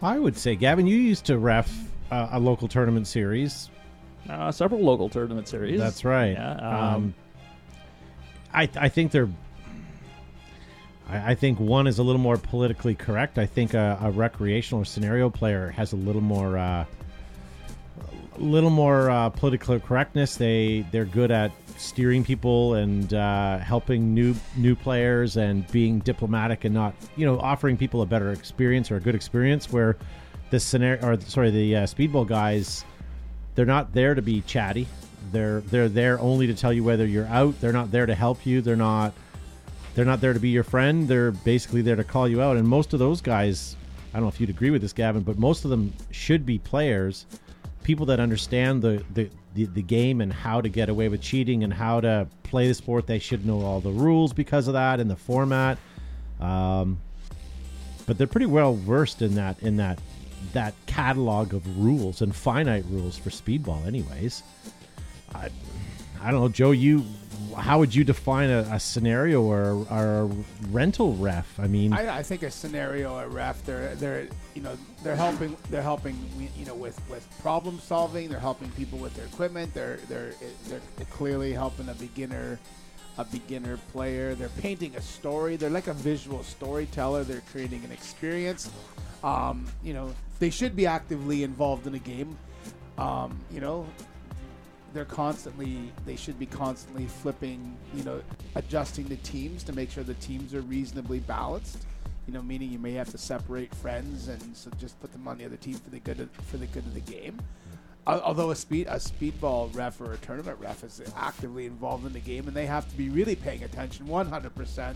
[0.01, 1.69] I would say, Gavin, you used to ref
[2.11, 3.69] uh, a local tournament series.
[4.29, 5.79] Uh, several local tournament series.
[5.79, 6.33] That's right.
[6.33, 7.13] Yeah, um, um,
[8.53, 9.29] I I think they're.
[11.09, 13.37] I, I think one is a little more politically correct.
[13.37, 16.85] I think a, a recreational scenario player has a little more, uh,
[18.37, 20.35] little more uh, political correctness.
[20.35, 26.65] They they're good at steering people and uh, helping new new players and being diplomatic
[26.65, 29.71] and not you know offering people a better experience or a good experience.
[29.71, 29.97] Where
[30.49, 32.83] the scenario or sorry the uh, speedball guys
[33.55, 34.87] they're not there to be chatty.
[35.33, 37.59] They're they're there only to tell you whether you're out.
[37.59, 38.61] They're not there to help you.
[38.61, 39.13] They're not
[39.95, 41.07] they're not there to be your friend.
[41.07, 42.55] They're basically there to call you out.
[42.55, 43.75] And most of those guys,
[44.13, 46.57] I don't know if you'd agree with this, Gavin, but most of them should be
[46.57, 47.25] players,
[47.89, 51.63] people that understand the the, the, the game and how to get away with cheating
[51.63, 53.07] and how to play the sport.
[53.07, 55.79] They should know all the rules because of that and the format.
[56.39, 56.99] Um,
[58.05, 59.97] but they're pretty well versed in that in that
[60.53, 64.41] that catalog of rules and finite rules for speedball anyways
[65.35, 65.49] i
[66.21, 67.03] i don't know joe you
[67.57, 70.29] how would you define a, a scenario or, or a
[70.69, 71.59] rental ref?
[71.59, 75.55] I mean I, I think a scenario a ref they're they're you know they're helping
[75.69, 76.17] they're helping
[76.57, 78.29] you know with with problem solving.
[78.29, 79.73] They're helping people with their equipment.
[79.73, 80.33] They're they're
[80.67, 82.59] they're clearly helping a beginner
[83.17, 84.35] a beginner player.
[84.35, 85.57] They're painting a story.
[85.57, 87.23] They're like a visual storyteller.
[87.23, 88.71] They're creating an experience.
[89.23, 92.37] Um, you know they should be actively involved in a game.
[92.97, 93.85] Um, you know
[94.93, 98.21] they're constantly they should be constantly flipping you know
[98.55, 101.85] adjusting the teams to make sure the teams are reasonably balanced.
[102.27, 105.37] You know meaning you may have to separate friends and so just put them on
[105.37, 107.39] the other team for the good of, for the good of the game.
[108.07, 112.19] Although a speed a speedball ref or a tournament ref is actively involved in the
[112.19, 114.95] game and they have to be really paying attention 100%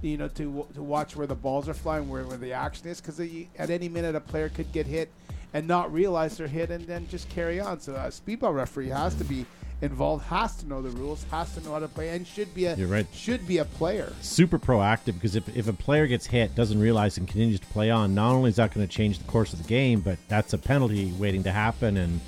[0.00, 3.00] you know to to watch where the balls are flying where, where the action is
[3.00, 3.20] because
[3.58, 5.12] at any minute a player could get hit
[5.54, 9.14] and not realize they're hit and then just carry on so a speedball referee has
[9.14, 9.46] to be
[9.80, 12.64] involved has to know the rules has to know how to play and should be
[12.66, 13.06] a You're right.
[13.12, 17.16] should be a player super proactive because if, if a player gets hit doesn't realize
[17.16, 19.62] and continues to play on not only is that going to change the course of
[19.62, 22.20] the game but that's a penalty waiting to happen and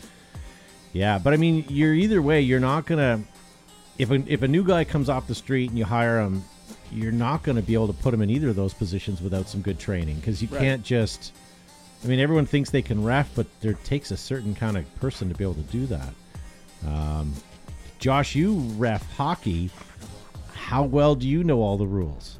[0.92, 3.20] yeah but i mean you're either way you're not going to
[3.98, 6.42] if a, if a new guy comes off the street and you hire him
[6.92, 9.48] you're not going to be able to put him in either of those positions without
[9.48, 10.60] some good training because you Right.
[10.60, 11.32] can't just.
[12.02, 15.28] I mean, everyone thinks they can ref, but there takes a certain kind of person
[15.28, 16.14] to be able to do that.
[16.86, 17.34] Um,
[17.98, 19.70] Josh, you ref hockey.
[20.54, 22.38] How well do you know all the rules?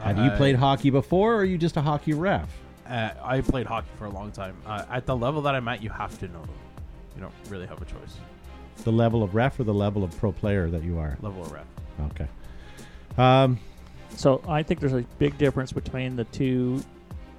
[0.00, 2.48] Have you Uh, played hockey before, or are you just a hockey ref?
[2.86, 4.54] Uh, I played hockey for a long time.
[4.66, 6.50] Uh, at the level that I'm at, you have to know them.
[7.16, 8.18] You don't really have a choice.
[8.84, 11.16] The level of ref or the level of pro player that you are?
[11.22, 11.64] Level of ref.
[12.10, 12.26] Okay.
[13.16, 13.58] Um,
[14.14, 16.82] So I think there's a big difference between the two.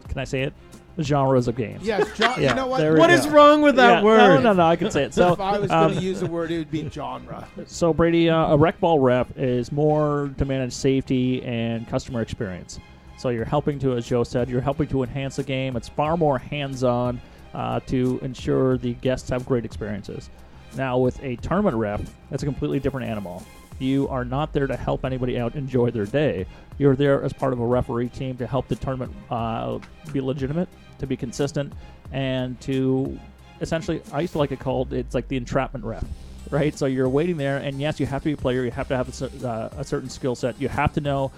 [0.09, 0.53] Can I say it?
[1.01, 1.83] Genres of games.
[1.85, 2.41] Yes, John.
[2.41, 2.79] Yeah, you know what?
[2.79, 3.13] there we what go.
[3.13, 4.17] is wrong with that Yeah, word?
[4.17, 4.65] No, no, no.
[4.67, 5.13] I can say it.
[5.17, 7.47] So if I was um, going to use a word, it would be genre.
[7.65, 12.79] So Brady, uh, a rec ball rep is more to manage safety and customer experience.
[13.17, 15.75] So you're helping to, as Joe said, you're helping to enhance the game.
[15.75, 17.19] It's far more hands-on
[17.53, 20.29] uh, to ensure the guests have great experiences.
[20.75, 23.43] Now with a tournament rep, that's a completely different animal.
[23.79, 26.45] You are not there to help anybody out enjoy their day.
[26.77, 29.79] You're there as part of a referee team to help the tournament uh,
[30.11, 31.73] be legitimate, to be consistent,
[32.11, 33.19] and to
[33.61, 36.05] essentially, I used to like it called, it's like the entrapment ref
[36.51, 36.77] right?
[36.77, 38.63] So you're waiting there, and yes, you have to be a player.
[38.63, 40.59] You have to have a, uh, a certain skill set.
[40.61, 41.31] You have to know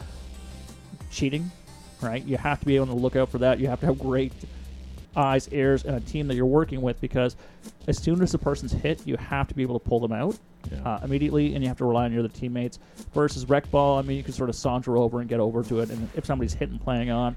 [1.11, 1.49] cheating,
[2.01, 2.23] right?
[2.23, 3.59] You have to be able to look out for that.
[3.59, 4.33] You have to have great
[5.15, 7.35] eyes, ears, and a team that you're working with because
[7.87, 10.37] as soon as the person's hit, you have to be able to pull them out
[10.71, 10.81] Yeah.
[10.83, 12.79] uh, immediately, and you have to rely on your other teammates.
[13.13, 15.79] Versus rec ball, I mean, you can sort of saunter over and get over to
[15.79, 17.35] it, and if somebody's hit and playing on,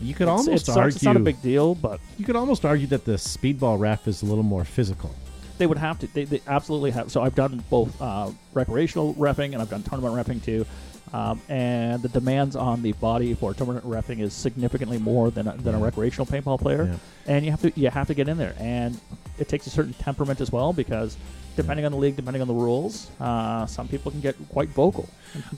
[0.00, 0.96] you could it's, almost it's, argue.
[0.96, 4.22] it's not a big deal, but you could almost argue that the speedball ref is
[4.22, 5.14] a little more physical.
[5.58, 6.06] they would have to.
[6.08, 7.10] They, they absolutely have.
[7.10, 10.66] So I've done both uh, recreational refing and I've done tournament refing too.
[11.12, 15.56] Um, and the demands on the body for tournament refing is significantly more than a,
[15.56, 16.86] than a recreational paintball player.
[16.86, 17.32] Yeah.
[17.32, 18.98] And you have to you have to get in there, and
[19.38, 21.16] it takes a certain temperament as well because
[21.56, 25.08] depending on the league, depending on the rules, uh, some people can get quite vocal.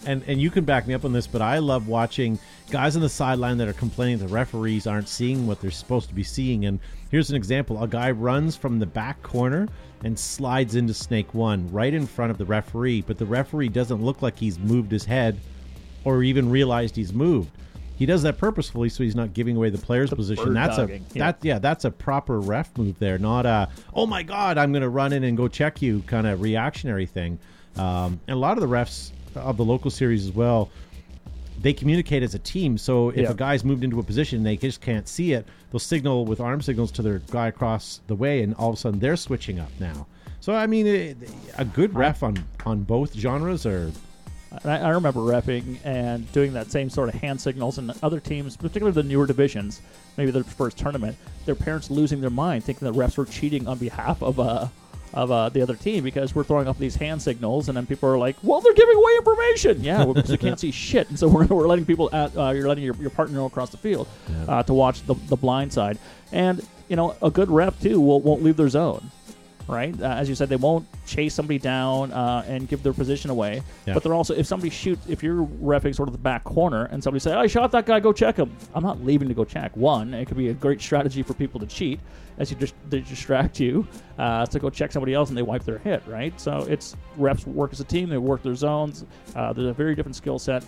[0.07, 2.39] and and you can back me up on this, but I love watching
[2.71, 6.15] guys on the sideline that are complaining the referees aren't seeing what they're supposed to
[6.15, 6.67] be seeing.
[6.67, 6.81] And
[7.11, 9.69] here's an example: a guy runs from the back corner
[10.05, 14.03] and slides into snake one right in front of the referee, but the referee doesn't
[14.03, 15.41] look like he's moved his head
[16.05, 17.51] or even realized he's moved.
[17.97, 20.53] He does that purposefully, so he's not giving away the player's position.
[20.53, 21.25] That's dogging, a yeah.
[21.33, 24.83] that yeah, that's a proper ref move there, not a oh my god, I'm going
[24.83, 27.39] to run in and go check you kind of reactionary thing.
[27.77, 30.71] Um, and a lot of the refs of the local series as well,
[31.61, 32.77] they communicate as a team.
[32.79, 33.31] So if Yeah.
[33.31, 36.41] a guy's moved into a position and they just can't see it, they'll signal with
[36.41, 39.59] arm signals to their guy across the way, and all of a sudden they're switching
[39.59, 40.07] up now.
[40.41, 41.17] So I mean, it,
[41.57, 43.91] a good ref on on both genres are
[44.65, 48.57] I, I remember repping and doing that same sort of hand signals, and other teams,
[48.57, 49.83] particularly the newer divisions,
[50.17, 53.79] maybe their first tournament, their parents losing their mind, thinking the refs were cheating on
[53.79, 54.69] behalf of uh,
[55.15, 58.09] of uh, the other team because we're throwing up these hand signals, and then people
[58.09, 61.19] are like, "Well, they're giving away information." Yeah, well, because you can't see shit, and
[61.19, 63.79] so we're, we're letting people at uh, you're letting your, your partner know across the
[63.79, 64.09] field
[64.49, 65.99] uh, to watch the the blind side,
[66.33, 69.11] and you know a good rep too will, won't leave their zone
[69.69, 69.95] right?
[70.01, 73.63] Uh, as you said, they won't chase somebody down uh, and give their position away.
[73.87, 73.95] Yeah.
[73.95, 77.03] But they're also, if somebody shoots, if you're refing sort of the back corner and
[77.03, 79.77] somebody say, "I shot that guy, go check him," I'm not leaving to go check.
[79.77, 82.01] One, it could be a great strategy for people to cheat
[82.39, 83.87] as you just they distract you
[84.19, 86.39] uh, to go check somebody else and they wipe their hit, right?
[86.41, 89.05] So it's reps work as a team, they work their zones.
[89.35, 90.65] Uh, there's a very different skill set.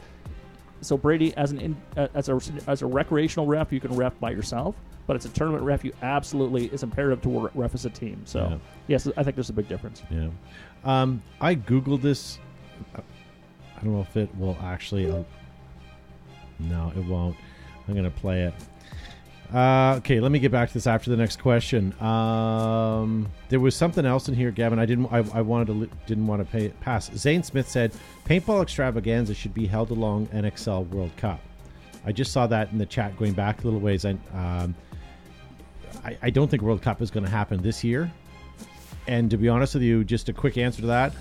[0.80, 4.18] So Brady, as an in, uh, as a as a recreational ref, you can ref
[4.20, 4.76] by yourself.
[5.08, 8.20] But it's a tournament ref, you absolutely it's imperative to ref as a team.
[8.26, 8.58] So Yeah.
[8.88, 10.02] yes, I think there's a big difference.
[10.10, 10.28] Yeah.
[10.84, 12.38] Um, I googled this.
[12.94, 15.10] I don't know if it will actually.
[15.10, 15.22] Uh,
[16.60, 17.36] no, it won't.
[17.88, 18.54] I'm gonna play it.
[19.54, 21.98] Uh, okay, let me get back to this after the next question.
[22.02, 24.78] Um, there was something else in here, Gavin.
[24.78, 25.06] I didn't.
[25.10, 25.72] I, I wanted to.
[25.72, 27.10] li- Didn't want to pay pass.
[27.16, 27.92] Zane Smith said
[28.26, 31.40] paintball extravaganza should be held along NXL World Cup.
[32.04, 34.04] I just saw that in the chat going back a little ways.
[34.04, 34.74] I, um,
[36.04, 38.10] I, I don't think World Cup is going to happen this year.
[39.06, 41.14] And to be honest with you, just a quick answer to that: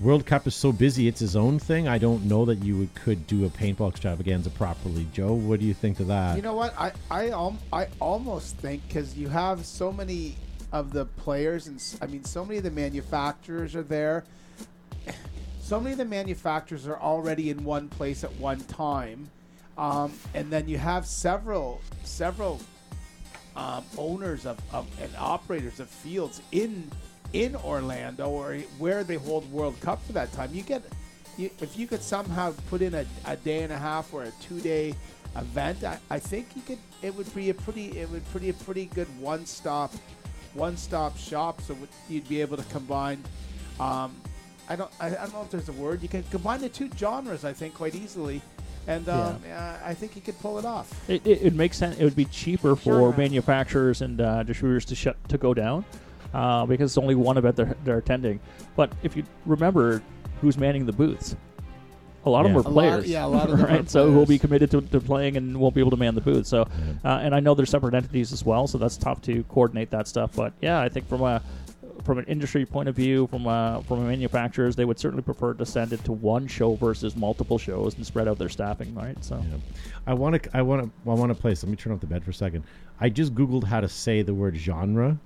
[0.00, 1.88] World Cup is so busy; it's his own thing.
[1.88, 5.06] I don't know that you could do a paintball extravaganza properly.
[5.12, 6.36] Joe, what do you think of that?
[6.36, 6.74] You know what?
[6.78, 10.36] I I I almost think because you have so many
[10.72, 14.24] of the players and I mean so many of the manufacturers are there.
[15.60, 19.30] So many of the manufacturers are already in one place at one time,
[19.78, 22.60] um, and then you have several several
[23.56, 26.90] um, owners of, of and operators of fields in
[27.32, 30.50] in Orlando or where they hold World Cup for that time.
[30.52, 30.82] You get
[31.36, 34.30] you, if you could somehow put in a, a day and a half or a
[34.40, 34.94] two day
[35.36, 36.78] event, I, I think you could.
[37.02, 39.92] It would be a pretty it would pretty a pretty good one stop
[40.54, 41.60] one stop shop.
[41.60, 41.76] So
[42.08, 43.22] you'd be able to combine.
[43.80, 44.14] Um,
[44.68, 46.90] I don't I, I don't know if there's a word you can combine the two
[46.96, 47.44] genres.
[47.44, 48.40] I think quite easily.
[48.86, 51.08] And um, uh, I think he could pull it off.
[51.08, 51.98] It, it, it makes sense.
[51.98, 53.16] It would be cheaper for Sure.
[53.16, 55.84] manufacturers and uh, distributors to shut to go down
[56.32, 58.40] uh, because it's only one event they're, they're attending.
[58.76, 60.02] But if you remember,
[60.40, 61.36] who's manning the booths?
[62.26, 62.52] A lot Yeah.
[62.52, 63.90] of them A are lot- players, yeah, a lot of them are right?
[63.90, 66.46] So who'll be committed to, to playing and won't be able to man the booth.
[66.46, 66.62] So,
[67.04, 70.08] uh, and I know they're separate entities as well, so that's tough to coordinate that
[70.08, 70.30] stuff.
[70.34, 71.42] But yeah, I think from a
[72.04, 75.54] from an industry point of view, from a, from a manufacturers, they would certainly prefer
[75.54, 79.16] to send it to one show versus multiple shows and spread out their staffing, right?
[79.24, 79.36] So.
[79.36, 79.56] Yeah.
[80.06, 80.56] I want to.
[80.56, 81.10] I want to.
[81.10, 81.62] I want to place.
[81.62, 82.64] Let me turn off the bed for a second.
[83.00, 85.18] I just googled how to say the word genre.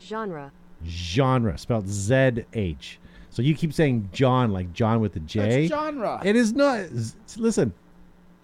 [0.00, 0.52] genre,
[0.86, 2.98] Genre spelled Z H.
[3.30, 5.66] So you keep saying John like John with a J.
[5.66, 6.20] That's genre.
[6.24, 6.86] It is not.
[7.36, 7.72] Listen,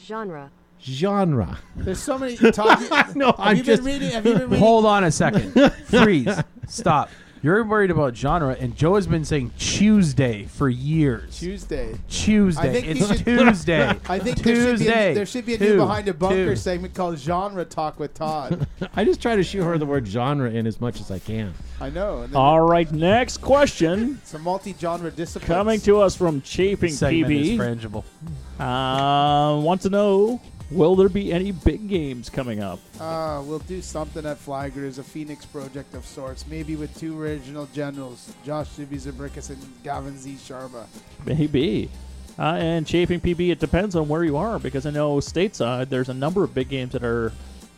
[0.01, 0.51] genre,
[0.83, 1.59] genre.
[1.77, 2.89] There's so many talking.
[3.15, 4.11] No, have I'm you just- been reading?
[4.11, 4.59] Have you been reading?
[4.59, 5.53] Hold on a second.
[5.85, 6.35] Freeze.
[6.67, 7.11] Stop.
[7.43, 11.39] You're worried about genre, and Joe has been saying Tuesday for years.
[11.39, 11.95] Tuesday.
[12.11, 12.61] Tuesday.
[12.69, 13.89] I think he it's should- Tuesday.
[14.09, 15.11] I think there should, be Tuesday.
[15.11, 15.65] a, there should be a Two.
[15.71, 16.57] new behind a bunker Two.
[16.57, 18.67] segment called Genre Talk with Todd.
[18.95, 21.55] I just try to shoehorn the word genre in as much as I can.
[21.81, 22.23] I know.
[22.23, 25.47] And then All right, next question it's a multi-genre discipline.
[25.47, 27.57] coming to us from Chafing Segment is PB.
[27.57, 28.05] frangible.
[28.59, 32.79] Uh, want to know will there be any big games coming up?
[32.99, 37.67] Uh, we'll do something at Flaggers, a Phoenix project of sorts, maybe with two original
[37.73, 40.37] generals, Josh Zubizabrickus and Gavin Z.
[40.37, 40.87] Sharma.
[41.25, 41.91] Maybe.
[42.39, 46.09] Uh, and Chafing PB, it depends on where you are because I know stateside there's
[46.09, 47.33] a number of big games that are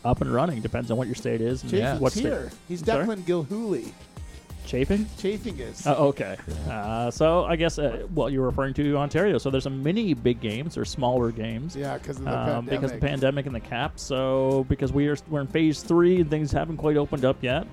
[0.05, 0.61] up and running.
[0.61, 2.23] Depends on what your state is and Chafing's what state.
[2.23, 2.51] here.
[2.67, 2.81] He's?
[2.83, 3.91] Declan Gilhooly.
[4.65, 5.05] Chafing?
[5.17, 5.85] Chafing is.
[5.85, 6.37] Oh, okay.
[6.69, 9.37] Uh, so I guess uh, well, you're referring to Ontario.
[9.37, 11.75] So there's some mini big games or smaller games.
[11.75, 12.69] yeah, because of the um, pandemic.
[12.69, 13.99] because of the pandemic and the cap.
[13.99, 17.67] So because we are we're in phase three and things haven't quite opened up yet,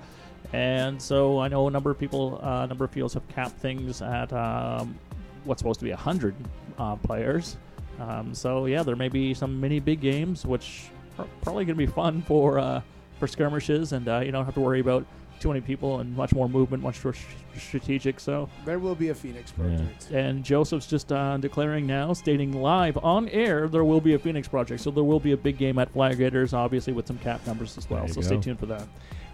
[0.53, 3.57] and so I know a number of people, uh, a number of fields have capped
[3.57, 4.97] things at um,
[5.45, 6.35] what's supposed to be hundred
[6.77, 7.57] uh, players.
[7.99, 11.85] Um, so yeah, there may be some mini big games, which are probably going to
[11.85, 12.81] be fun for uh,
[13.19, 15.05] for skirmishes, and uh, you don't have to worry about
[15.41, 17.23] too many people and much more movement, much more sh-
[17.57, 18.19] strategic.
[18.19, 20.11] So there will be a Phoenix project.
[20.11, 24.47] and Joseph's just uh, declaring now, stating live on air, there will be a Phoenix
[24.47, 24.81] project.
[24.81, 27.77] So there will be a big game at Flag Raiders, obviously with some cap numbers
[27.77, 28.01] as well.
[28.01, 28.87] There you So stay tuned for that.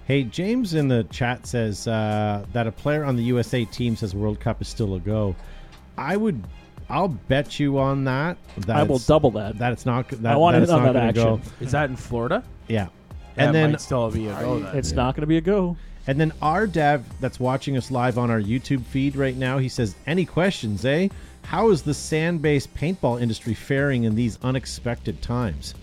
[0.05, 4.15] Hey, James in the chat says uh, that a player on the USA team says
[4.15, 5.35] World Cup is still a go.
[5.97, 6.41] I would,
[6.89, 8.37] I'll bet you on that.
[8.59, 9.57] that I will double that.
[9.57, 10.07] That it's not.
[10.07, 11.23] That, I want that it's on not that action.
[11.25, 11.41] Go.
[11.59, 12.41] Is that in Florida?
[12.69, 12.87] Yeah,
[13.35, 14.59] That and then might still be a go.
[14.59, 14.77] Then.
[14.77, 15.75] It's not going to be a go.
[16.07, 19.57] And then our dev that's watching us live on our YouTube feed right now.
[19.57, 21.09] He says, "Any questions, eh?
[21.43, 25.73] How is the sand-based paintball industry faring in these unexpected times?"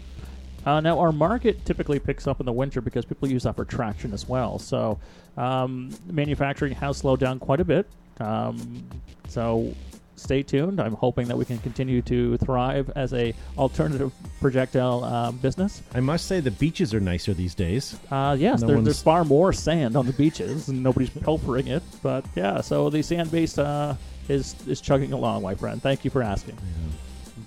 [0.67, 3.67] Uh, now, our market typically picks up in the winter because people use that for
[3.67, 4.59] traction as well.
[4.59, 4.99] So,
[5.37, 7.87] um, manufacturing has slowed down quite a bit.
[8.19, 8.85] Um,
[9.29, 9.75] so,
[10.17, 10.81] stay tuned.
[10.81, 15.83] I'm hoping that we can continue to thrive as a alternative projectile um, business.
[15.95, 17.99] I must say the beaches are nicer these days.
[18.11, 21.83] Uh, yes, No there, there's far more sand on the beaches, and nobody's pilfering it.
[22.03, 23.95] But yeah, so the sand based uh,
[24.29, 25.83] is is chugging along, my friend.
[25.83, 26.59] Thank you for asking.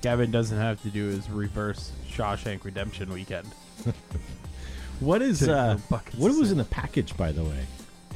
[0.01, 3.47] Gavin doesn't have to do his reverse Shawshank Redemption weekend.
[4.99, 7.67] What is uh, what was in the package, by the way?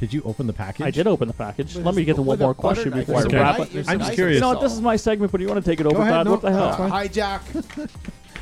[0.02, 0.86] Did you open the package?
[0.88, 1.76] I did open the package.
[1.76, 3.38] With Let me get to one more question before Okay.
[3.38, 3.88] I wrap it.
[3.88, 4.36] I'm just curious.
[4.36, 4.60] You know what?
[4.62, 6.26] This is my segment, but you want to take it over, ahead, Todd?
[6.26, 6.70] no, what the hell?
[6.70, 7.90] uh, Hijack.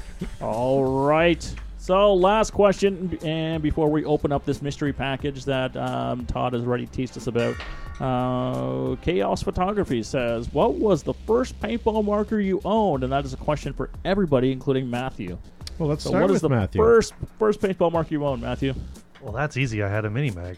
[0.41, 1.53] All right.
[1.77, 6.61] So, last question, and before we open up this mystery package that um, Todd has
[6.63, 7.55] already teased us about,
[7.99, 13.33] uh, Chaos Photography says, "What was the first paintball marker you owned?" And that is
[13.33, 15.37] a question for everybody, including Matthew.
[15.77, 16.81] Well, let's So, start what with is the Matthew.
[16.81, 18.75] first first paintball marker you owned, Matthew?
[19.21, 19.83] Well, that's easy.
[19.83, 20.57] I had a mini mag.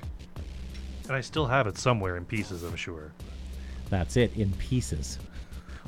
[1.11, 3.11] And I still have it somewhere in pieces, I'm sure.
[3.89, 5.19] That's it in pieces.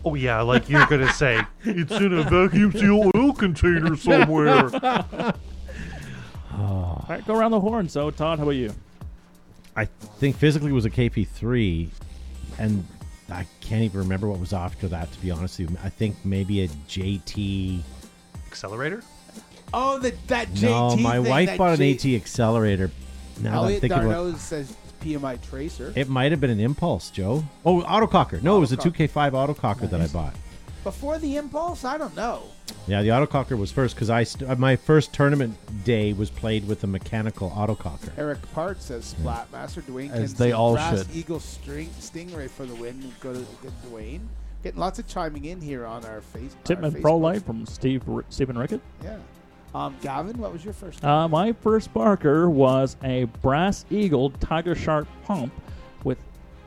[0.03, 4.69] Oh, yeah, like you're going to say, it's in a vacuum seal oil container somewhere.
[6.55, 6.59] Ah.
[6.59, 7.87] All right, go around the horn.
[7.89, 8.71] So, Todd, how about you?
[9.75, 11.89] I think physically it was a KP3,
[12.59, 12.85] and
[13.31, 15.11] I can't even remember what was after that.
[15.13, 17.81] To be honest with you, I think maybe a JT.
[18.45, 19.01] Accelerator?
[19.73, 22.91] Oh, the, that JT no, my thing, wife bought J- an AT accelerator.
[23.39, 25.93] Now that I'm Elliot thinking about Darno says PMI Tracer.
[25.95, 27.43] it, might have been an impulse, Joe.
[27.65, 28.41] Oh, autococker.
[28.41, 29.09] No, it was a Autococker.
[29.09, 30.35] 2K5 autococker that I bought.
[30.83, 31.85] Before the Impulse?
[31.85, 32.43] I don't know.
[32.87, 36.67] Yeah, the autococker was first because I st- uh, my first tournament day was played
[36.67, 38.09] with a mechanical autococker.
[38.17, 39.81] Eric Part says Splatmaster.
[39.83, 41.15] Dwayne As can they all Brass should.
[41.15, 43.13] Eagle string, Stingray for the win.
[43.21, 44.21] Go to good Dwayne.
[44.61, 46.53] Getting lots of chiming in here on our face.
[46.53, 47.21] our Tippmann Pro Facebook.
[47.21, 48.81] Light from Steve R- Stephen Rickett.
[49.01, 49.17] Yeah.
[49.75, 51.03] Um, Gavin, what was your first?
[51.03, 55.51] Uh, my first Barker was a Brass Eagle Tiger Shark pump
[56.03, 56.19] with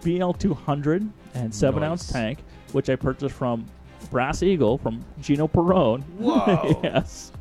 [0.03, 2.39] VL200 and 7 ounce tank,
[2.73, 3.67] which I purchased from
[4.11, 6.03] Brass Eagle from Gino Perone.
[6.19, 6.81] Whoa.
[6.83, 7.33] yes.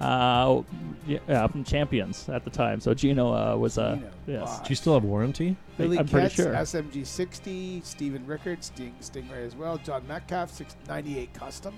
[0.00, 0.62] Uh,
[1.06, 2.80] yeah, yeah, from Champions at the time.
[2.80, 4.10] So Gino uh, was uh, Gino.
[4.26, 4.48] yes.
[4.48, 4.60] Wow.
[4.62, 5.56] Do you still have warranty?
[5.78, 6.52] Billy I'm pretty Ketz, sure.
[6.52, 11.74] SMG 60, Stephen Rickard, Sting, Stingray as well, John Metcalf, 698 Custom.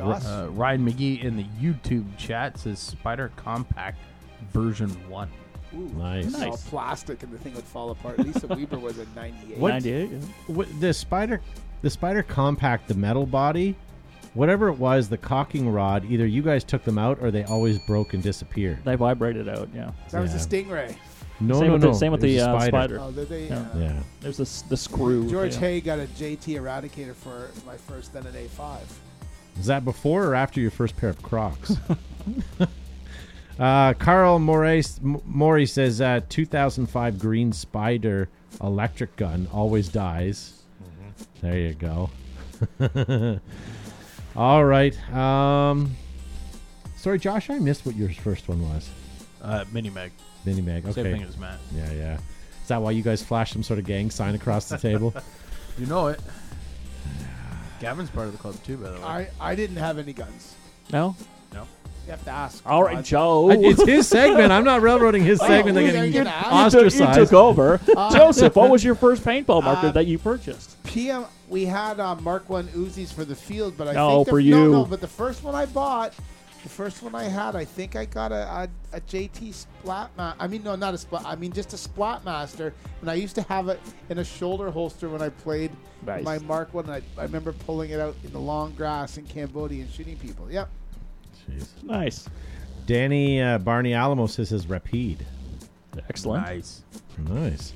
[0.00, 3.98] Uh, Ryan McGee in the YouTube chat says Spider Compact
[4.52, 5.30] version one.
[5.74, 6.34] Ooh, nice.
[6.42, 8.18] All plastic and the thing would fall apart.
[8.18, 9.58] Lisa Weber was a 98.
[9.58, 10.10] What, 98?
[10.48, 11.40] What, the Spider
[11.82, 13.74] the Spider Compact, the metal body,
[14.34, 17.78] whatever it was, the cocking rod, either you guys took them out or they always
[17.86, 18.78] broke and disappeared.
[18.84, 19.92] They vibrated out, yeah.
[20.10, 20.20] That yeah.
[20.20, 20.94] was a stingray.
[21.40, 21.92] No, same no, with no.
[21.92, 22.98] The, same with the uh, spider.
[23.00, 23.58] Oh, they, yeah.
[23.58, 24.02] Uh, yeah.
[24.20, 25.28] There's the, the screw.
[25.30, 25.60] George yeah.
[25.60, 28.86] Hay got a JT Eradicator for my first then an A five.
[29.60, 31.76] Is that before or after your first pair of Crocs?
[33.60, 38.28] uh, Carl Morris says uh, 2005 Green Spyder
[38.62, 40.62] electric gun always dies.
[40.82, 41.46] Mm-hmm.
[41.46, 43.40] There you go.
[44.36, 45.12] All right.
[45.12, 45.94] Um,
[46.96, 48.88] sorry, Josh, I missed what your first one was.
[49.42, 50.12] Uh, mini Meg.
[50.46, 50.86] Mini Meg.
[50.86, 51.02] Okay.
[51.02, 51.58] Same thing as Matt.
[51.74, 52.14] Yeah, yeah.
[52.62, 55.14] Is that why you guys flashed some sort of gang sign across the table?
[55.78, 56.20] you know it.
[57.80, 59.04] Gavin's part of the club too, by the way.
[59.04, 60.54] I, I didn't have any guns.
[60.92, 61.16] No.
[61.52, 61.66] No.
[62.06, 62.62] You have to ask.
[62.66, 63.04] All right, God.
[63.04, 63.50] Joe.
[63.50, 64.52] it's his segment.
[64.52, 65.74] I'm not railroading his segment.
[65.74, 67.80] They're getting you can- you took, you took over.
[67.96, 70.82] Uh, Joseph, what was your first paintball marker Uh, that you purchased?
[70.84, 74.30] PM, we had uh, Mark One Uzis for the field, but I No, think the,
[74.30, 74.72] for no, you.
[74.72, 76.14] no, but the first one I bought,
[76.62, 80.34] the first one I had, I think I got a, a, a JT Splat ma-
[80.38, 81.24] I mean, no, not a Splat.
[81.24, 84.70] I mean, just a Splat Master, and I used to have it in a shoulder
[84.70, 85.70] holster when I played
[86.04, 86.24] Nice.
[86.24, 86.88] my Mark One.
[86.90, 90.50] I, I remember pulling it out in the long grass in Cambodia and shooting people.
[90.50, 90.68] Yep.
[91.50, 91.68] Jeez.
[91.82, 92.28] Nice.
[92.86, 95.24] Danny uh, Barney Alamo says his Rapide.
[96.08, 96.44] Excellent.
[96.44, 96.82] nice.
[97.18, 97.72] Nice.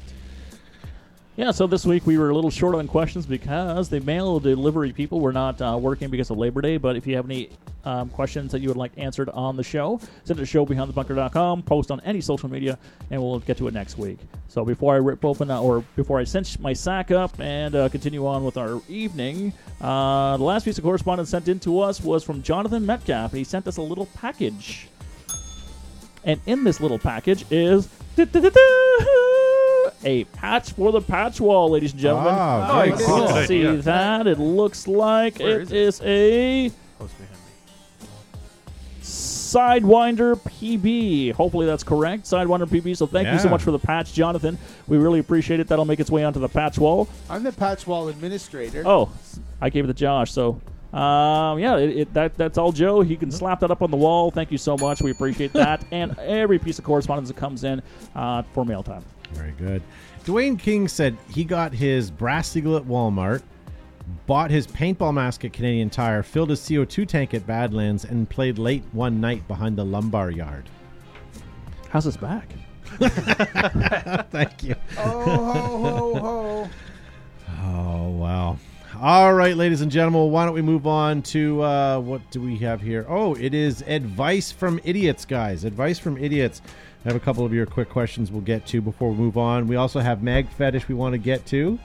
[1.37, 4.93] Yeah, so this week we were a little short on questions because the mail delivery
[4.93, 6.77] people were not uh, working because of Labor Day.
[6.77, 7.51] But if you have any
[7.85, 11.91] um, questions that you would like answered on the show, send it to showbeyondthebunker.com, post
[11.91, 12.79] on any social media,
[13.11, 14.21] and we'll get to it next week.
[14.47, 17.89] So before I rip open, uh, or before I cinch my sack up and uh,
[17.89, 22.01] continue on with our evening, uh, the last piece of correspondence sent in to us
[22.01, 23.33] was from Jonathan Metcalf.
[23.33, 24.87] He sent us a little package.
[26.23, 27.89] And in this little package is
[30.05, 32.35] a patch for the patch wall, ladies and gentlemen.
[32.37, 33.07] Ah, Oh, very it is.
[33.07, 33.19] cool.
[33.25, 33.73] Let's see yeah.
[33.77, 34.27] that.
[34.27, 37.39] It looks like Where it is is a Post behind me.
[39.03, 41.33] Sidewinder PB.
[41.33, 42.25] Hopefully that's correct.
[42.25, 42.97] Sidewinder PB.
[42.97, 43.51] So thank you so Yeah.
[43.51, 44.59] much for the patch, Jonathan.
[44.89, 45.69] We really appreciate it.
[45.69, 47.09] That'll make its way onto the patch wall.
[47.31, 48.83] I'm the patch wall administrator.
[48.85, 49.11] Oh,
[49.61, 50.33] I gave it to Josh.
[50.33, 50.61] So,
[50.93, 53.03] um, yeah, it, it, that that's all Joe.
[53.03, 54.31] He can slap that up on the wall.
[54.33, 55.01] Thank you so much.
[55.03, 55.85] We appreciate that.
[55.93, 57.81] and every piece of correspondence that comes in
[58.17, 59.05] uh, for mail time.
[59.33, 59.83] Very good.
[60.25, 63.43] Dwayne King said he got his brass eagle at Walmart,
[64.27, 68.59] bought his paintball mask at Canadian Tire, filled his CO2 tank at Badlands, and played
[68.59, 70.69] late one night behind the lumbar yard.
[71.91, 72.53] How's his back?
[74.31, 74.75] Thank you.
[74.99, 76.71] Oh, ho, ho, ho.
[77.63, 78.59] Oh, wow.
[79.01, 82.57] All right, ladies and gentlemen, why don't we move on to uh, what do we
[82.59, 83.05] have here?
[83.09, 85.65] Oh, it is advice from idiots, guys.
[85.65, 86.63] Advice from idiots.
[87.05, 89.67] I have a couple of your quick questions we'll get to before we move on.
[89.67, 91.79] We also have mag fetish we want to get to,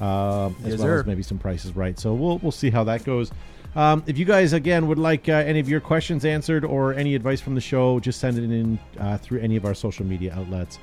[0.00, 1.00] um, as Yes, well sir.
[1.00, 1.98] as maybe some prices right.
[1.98, 3.30] So we'll we'll see how that goes.
[3.74, 7.14] Um, if you guys again would like uh, any of your questions answered or any
[7.14, 10.34] advice from the show, just send it in uh, through any of our social media
[10.34, 10.78] outlets.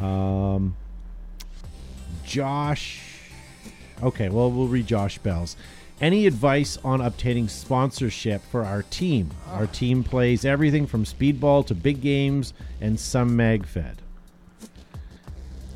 [0.00, 0.76] Um,
[2.24, 3.00] Josh.
[4.02, 5.56] Okay, well, we'll read Josh Bell's.
[6.00, 9.30] Any advice on obtaining sponsorship for our team?
[9.52, 14.02] Our team plays everything from speedball to big games and some mag fed.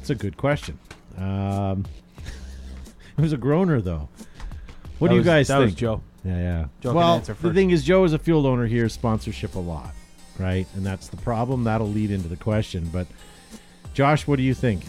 [0.00, 0.78] It's a good question.
[1.16, 1.84] Um,
[3.16, 4.08] it was a groaner, though.
[4.98, 5.66] What That do you was- guys that think?
[5.66, 6.00] was Joe.
[6.24, 6.64] Yeah, yeah.
[6.80, 9.60] Joe can well, answer the thing is, Joe is a field owner here, sponsorship a
[9.60, 9.94] lot,
[10.38, 10.66] right?
[10.74, 11.62] And that's the problem.
[11.64, 12.90] That'll lead into the question.
[12.92, 13.06] But,
[13.94, 14.82] Josh, what do you think?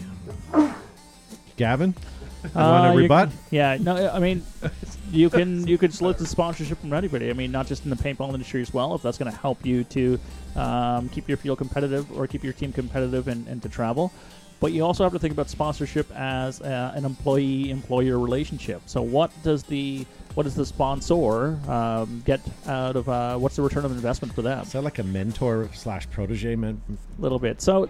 [1.56, 1.94] Gavin?
[2.42, 3.30] You want Uh, to rebut?
[3.50, 4.42] Yeah, no, I mean,
[5.10, 7.30] you can you can solicit sponsorship from anybody.
[7.30, 8.94] I mean, not just in the paintball industry as well.
[8.94, 10.18] If that's going to help you to
[10.56, 14.12] um, keep your field competitive or keep your team competitive and, and to travel,
[14.60, 18.82] but you also have to think about sponsorship as uh, an employee-employer relationship.
[18.86, 23.62] So, what does the what does the sponsor um, get out of uh, what's the
[23.62, 24.60] return of investment for them?
[24.60, 26.54] Is that like a mentor slash protege?
[26.54, 26.76] A
[27.18, 27.62] little bit.
[27.62, 27.88] So,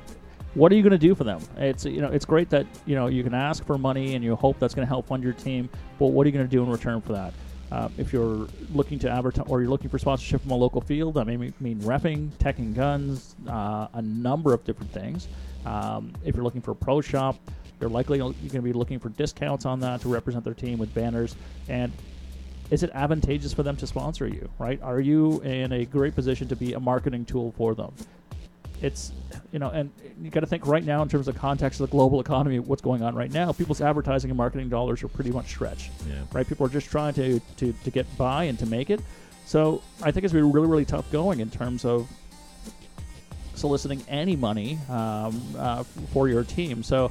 [0.55, 1.41] what are you going to do for them?
[1.57, 4.35] It's you know it's great that you know you can ask for money and you
[4.37, 6.63] hope that's going to help fund your team, but what are you going to do
[6.63, 7.33] in return for that?
[7.71, 11.15] Uh, if you're looking to advertise or you're looking for sponsorship from a local field,
[11.25, 15.29] may mean- mean refing, tech and guns, uh, a number of different things.
[15.65, 17.37] Um, if you're looking for a pro shop,
[17.81, 20.79] you're likely you're going to be looking for discounts on that to represent their team
[20.79, 21.37] with banners
[21.69, 21.93] and
[22.71, 24.49] is it advantageous for them to sponsor you?
[24.59, 24.81] Right?
[24.83, 27.93] Are you in a great position to be a marketing tool for them?
[28.83, 29.13] It's
[29.53, 29.91] you know, and
[30.23, 32.83] you got to think right now in terms of context of the global economy, what's
[32.83, 33.53] going on right now.
[33.53, 36.15] People's advertising and marketing dollars are pretty much stretched Yeah.
[36.33, 36.47] right?
[36.47, 39.01] People are just trying to, to, to get by and to make it.
[39.47, 42.09] So I think it's going to be really, really tough going in terms of
[43.55, 46.83] soliciting any money um, uh, for your team.
[46.83, 47.11] So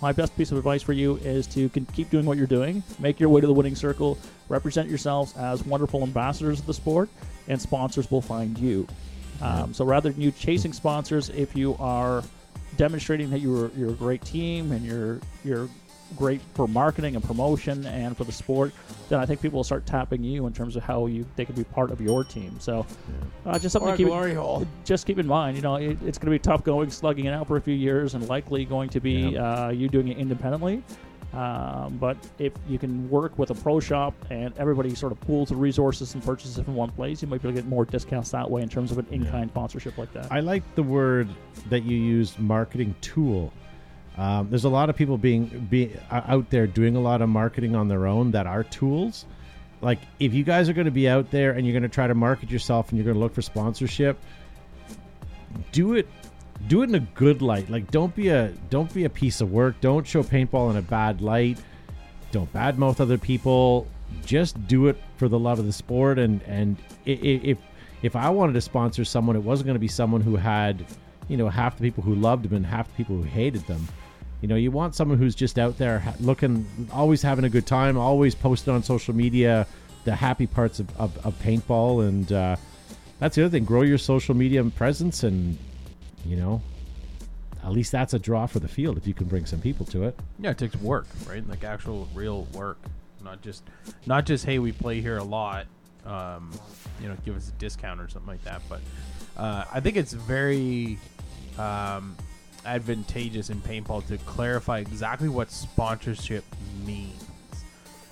[0.00, 3.18] my best piece of advice for you is to keep doing what you're doing, make
[3.20, 7.08] your way to the winning circle, represent yourselves as wonderful ambassadors of the sport,
[7.48, 8.86] and sponsors will find you.
[9.42, 12.22] Um, so rather than you chasing sponsors, if you are
[12.76, 15.68] demonstrating that you're you're a great team and you're you're
[16.16, 18.72] great for marketing and promotion and for the sport,
[19.08, 21.54] then I think people will start tapping you in terms of how you they can
[21.54, 22.54] be part of your team.
[22.60, 22.86] So
[23.46, 24.66] uh, just something Or to keep glory hole.
[24.84, 27.30] just keep in mind, you know, it, it's going to be tough going, slugging it
[27.32, 29.66] out for a few years, and likely going to be Yeah.
[29.66, 30.82] uh, you doing it independently.
[31.34, 35.48] Um, but if you can work with a pro shop and everybody sort of pools
[35.48, 37.84] the resources and purchases it from one place, you might be able to get more
[37.84, 40.30] discounts that way in terms of an in-kind sponsorship like that.
[40.30, 41.28] I like the word
[41.70, 43.52] that you used, marketing tool.
[44.16, 47.28] Um, there's a lot of people being be uh, out there doing a lot of
[47.28, 49.26] marketing on their own that are tools.
[49.80, 52.06] Like if you guys are going to be out there and you're going to try
[52.06, 54.18] to market yourself and you're going to look for sponsorship,
[55.72, 56.06] do it
[56.66, 57.68] do it in a good light.
[57.70, 59.80] Like don't be a don't be a piece of work.
[59.80, 61.58] Don't show paintball in a bad light.
[62.30, 63.86] Don't badmouth other people.
[64.24, 66.18] Just do it for the love of the sport.
[66.18, 67.58] And and if
[68.02, 70.84] if I wanted to sponsor someone, it wasn't going to be someone who had
[71.28, 73.86] you know half the people who loved them and half the people who hated them.
[74.40, 77.96] You know, you want someone who's just out there looking, always having a good time,
[77.96, 79.66] always posting on social media
[80.04, 82.06] the happy parts of, of, of paintball.
[82.06, 82.56] And uh,
[83.20, 85.56] that's the other thing grow your social media presence and
[86.24, 86.62] you know
[87.64, 90.04] at least that's a draw for the field if you can bring some people to
[90.04, 91.46] it Yeah, it takes work, right?
[91.48, 92.78] Like actual real work,
[93.22, 93.62] not just
[94.06, 95.66] not just hey we play here a lot,
[96.04, 96.50] um,
[97.00, 98.60] you know, give us a discount or something like that.
[98.68, 98.80] But
[99.36, 100.98] uh, I think it's very
[101.58, 102.16] um,
[102.66, 106.44] advantageous in paintball to clarify exactly what sponsorship
[106.84, 107.24] means.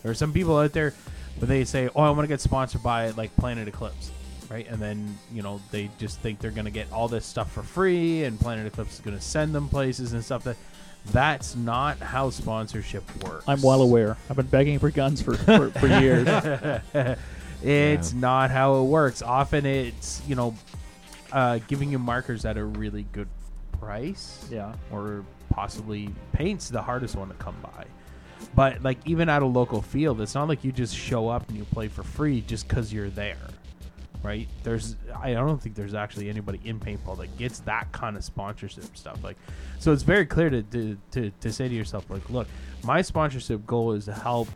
[0.02, 0.94] There are some people out there,
[1.38, 4.10] but they say, "Oh, I want to get sponsored by like Planet Eclipse."
[4.52, 7.62] Right, and then you know they just think they're gonna get all this stuff for
[7.62, 10.44] free, and Planet Eclipse is gonna send them places and stuff.
[10.44, 10.56] That
[11.06, 13.44] that's not how sponsorship works.
[13.48, 14.16] I'm well aware.
[14.28, 16.28] I've been begging for guns for, for, for years.
[17.62, 19.22] It's not how it works.
[19.22, 20.54] Often it's you know
[21.30, 23.28] uh, giving you markers at a really good
[23.78, 24.46] price.
[24.50, 24.74] Yeah.
[24.90, 27.84] Or possibly paint's the hardest one to come by.
[28.54, 31.56] But like even at a local field, it's not like you just show up and
[31.56, 33.38] you play for free just because you're there.
[34.22, 34.46] Right?
[34.62, 38.96] There's I don't think there's actually anybody in paintball that gets that kind of sponsorship
[38.96, 39.22] stuff.
[39.24, 39.36] Like
[39.78, 42.46] so it's very clear to to, to, to say to yourself, like, look,
[42.84, 44.48] my sponsorship goal is to help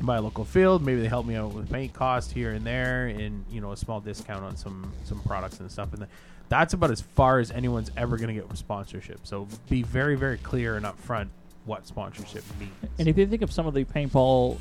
[0.00, 0.84] my local field.
[0.84, 3.76] Maybe they help me out with paint cost here and there, and you know a
[3.76, 5.90] small discount on some some products and stuff.
[5.92, 6.10] And th-
[6.48, 9.20] that's about as far as anyone's ever going to get with sponsorship.
[9.24, 11.28] So be very very clear and upfront
[11.64, 12.72] what sponsorship means.
[12.98, 14.58] And if you think of some of the paintball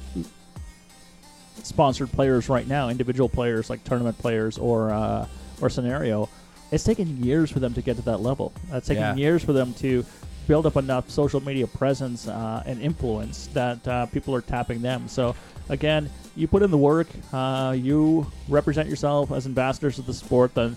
[1.62, 5.28] sponsored players right now, individual players like tournament players or uh,
[5.62, 6.28] or scenario,
[6.72, 8.52] it's taken years for them to get to that level.
[8.72, 9.16] It's taken Yeah.
[9.16, 10.04] years for them to
[10.48, 15.08] build up enough social media presence uh, and influence that uh, people are tapping them.
[15.08, 15.36] So
[15.70, 20.54] again, you put in the work, uh, you represent yourself as ambassadors of the sport,
[20.56, 20.76] then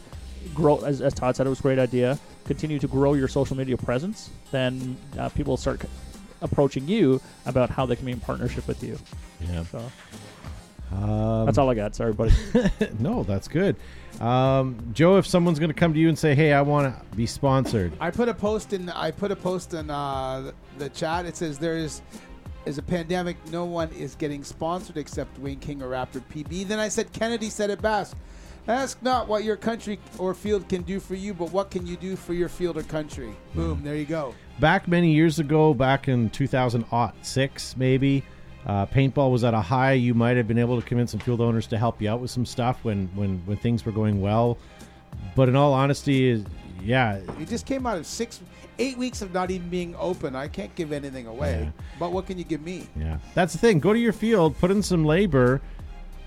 [0.55, 0.77] grow.
[0.85, 2.17] As, as Todd said, it was a great idea.
[2.45, 5.81] Continue to grow your social media presence, then uh, people start
[6.43, 8.97] approaching you about how they can be in partnership with you.
[9.41, 9.83] yeah So
[10.93, 11.95] um, that's all I got.
[11.95, 12.33] Sorry, buddy.
[12.99, 13.77] no that's good
[14.21, 17.17] um, joe if someone's going to come to you and say hey i want to
[17.17, 18.89] be sponsored I put a post in.
[18.91, 20.41] I put a post in uh,
[20.79, 21.27] the, the chat.
[21.27, 22.03] It says there is
[22.65, 23.37] is a pandemic.
[23.51, 26.67] No one is getting sponsored except Wayne King or Raptor PB.
[26.67, 28.17] Then I said Kennedy said it best.
[28.69, 31.97] Ask not what your country or field can do for you, but what can you
[31.97, 33.35] do for your field or country.
[33.55, 33.81] Boom.
[33.85, 34.35] There you go.
[34.59, 38.25] back many years ago back in 2006 maybe
[38.67, 41.41] uh, paintball was at a high you might have been able to convince some field
[41.41, 44.59] owners to help you out with some stuff when when when things were going well
[45.35, 46.45] but in all honesty
[46.83, 48.41] yeah You just came out of six,
[48.79, 50.37] eight weeks of not even being open.
[50.37, 51.63] I can't give anything away.
[51.65, 51.71] Yeah.
[51.99, 52.87] But what can you give me?
[52.95, 53.81] Yeah, that's the thing.
[53.81, 55.63] Go to your field, put in some labor,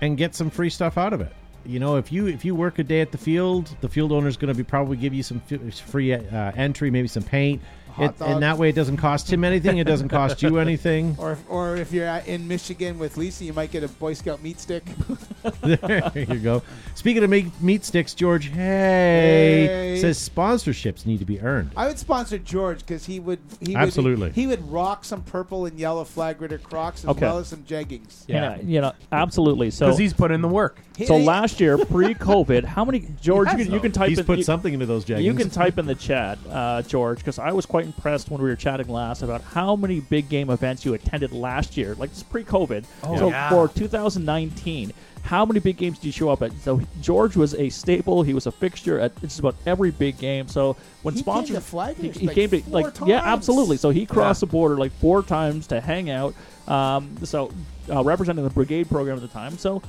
[0.00, 1.32] and get some free stuff out of it.
[1.64, 4.28] You know, if you if you work a day at the field, the field owner
[4.28, 7.62] is going to be probably give you some f- free uh, entry, maybe some paint.
[8.00, 8.32] Hot It, dogs.
[8.32, 9.78] and that way, it doesn't cost him anything.
[9.78, 11.16] It doesn't cost you anything.
[11.18, 14.14] or, if, or if you're at- in Michigan with Lisa, you might get a Boy
[14.14, 14.84] Scout meat stick.
[15.62, 16.62] there you go.
[16.94, 19.98] Speaking of meat, meat sticks, George, hey, Hey.
[20.00, 21.70] says sponsorships need to be earned.
[21.76, 24.26] I would sponsor George because he would he Absolutely.
[24.26, 27.26] would, he would rock some purple and yellow flag ritter Crocs as Okay.
[27.26, 28.24] well as some jeggings.
[28.26, 28.56] Yeah.
[28.56, 29.70] Yeah, you know, absolutely.
[29.70, 30.80] So Because he's put in the work.
[30.96, 33.48] He- So he- last year, pre-COVID, how many George?
[33.52, 35.22] You can, you can type He's in, put you, something into those jaggings.
[35.24, 38.48] you can type in the chat, uh, George, because I was quite impressed when we
[38.48, 42.22] were chatting last about how many big game events you attended last year, like it's
[42.22, 42.84] pre-COVID.
[43.02, 43.50] Oh, so yeah.
[43.50, 46.52] for 2019, how many big games did you show up at?
[46.60, 48.22] So George was a staple.
[48.22, 50.48] He was a fixture at just about every big game.
[50.48, 53.20] So when He came sponsors, to Flaggers, he, he like, came to four like yeah,
[53.24, 53.76] absolutely.
[53.76, 54.46] So he crossed Yeah.
[54.46, 56.34] the border like four times to hang out.
[56.68, 57.50] Um, so
[57.92, 59.58] uh, representing the brigade program at the time.
[59.58, 59.82] So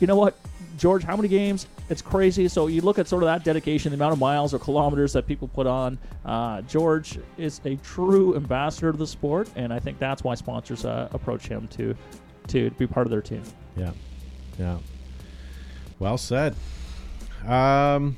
[0.00, 0.38] you know what,
[0.78, 1.02] George?
[1.04, 1.66] How many games?
[1.90, 2.48] It's crazy.
[2.48, 5.26] So you look at sort of that dedication, the amount of miles or kilometers that
[5.26, 5.98] people put on.
[6.24, 10.84] Uh, George is a true ambassador to the sport, and I think that's why sponsors
[10.84, 11.94] uh, approach him to
[12.48, 13.42] to be part of their team.
[13.76, 13.90] Yeah.
[14.58, 14.78] Yeah.
[15.98, 16.56] Well said.
[17.46, 18.16] Um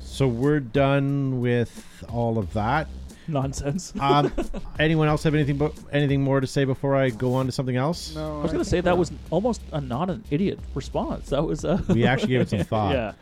[0.00, 2.88] so we're done with all of that.
[3.28, 3.92] Nonsense.
[4.00, 4.32] Um
[4.78, 7.76] anyone else have anything but anything more to say before I go on to something
[7.76, 8.14] else?
[8.14, 11.30] No, I was going to say that was almost a not an idiot response.
[11.30, 12.92] That was uh, We actually gave it some thought.
[12.94, 13.12] yeah.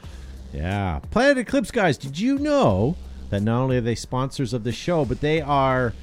[0.52, 1.00] Yeah.
[1.10, 2.96] Planet Eclipse guys, did you know
[3.30, 5.94] that not only are they sponsors of the show, but they are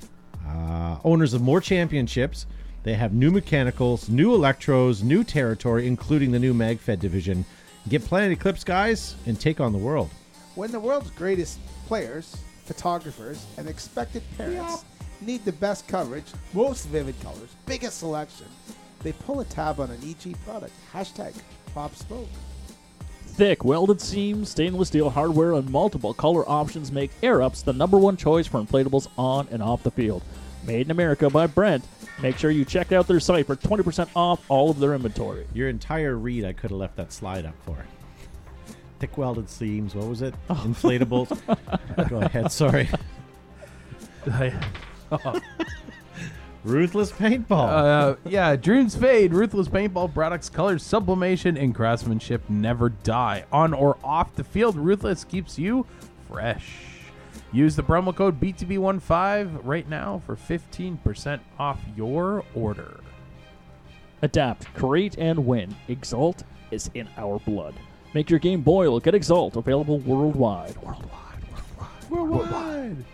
[0.47, 2.45] uh, owners of more championships.
[2.83, 7.45] They have new mechanicals, new electros, new territory, including the new MagFed division.
[7.87, 10.09] Get Planet Eclipse guys and take on the world.
[10.55, 12.35] When the world's greatest players,
[12.69, 14.85] photographers, and expected parents
[15.21, 18.45] need the best coverage, most vivid colors, biggest selection,
[19.01, 20.73] they pull a tab on an EG product.
[20.93, 21.33] Hashtag
[21.73, 22.29] Pop Spoke.
[23.25, 27.97] Thick welded seams, stainless steel hardware, and multiple color options make Air Ups the number
[27.97, 30.21] one choice for inflatables on and off the field.
[30.67, 31.83] Made in America by Brent.
[32.21, 35.47] Make sure you check out their site for 20% off all of their inventory.
[35.53, 37.77] Your entire read, I could have left that slide up for.
[38.99, 39.95] Thick welded seams.
[39.95, 40.33] What was it?
[40.49, 41.29] Inflatables.
[42.09, 42.51] Go ahead.
[42.51, 42.89] Sorry.
[46.65, 47.69] Ruthless paintball.
[47.69, 49.33] Uh, yeah, dreams fade.
[49.33, 53.45] Ruthless paintball products, colors, sublimation, and craftsmanship never die.
[53.51, 55.85] On or off the field, Ruthless keeps you
[56.27, 56.69] fresh.
[57.53, 62.99] Use the promo code BTB15 right now for 15% off your order.
[64.21, 65.75] Adapt, create, and win.
[65.87, 67.73] Exalt is in our blood.
[68.13, 68.99] Make your game boil.
[68.99, 69.55] Get Exalt.
[69.55, 70.75] Available worldwide.
[70.77, 71.09] Worldwide.
[72.09, 72.09] Worldwide.
[72.09, 72.51] Worldwide.
[72.51, 73.05] worldwide.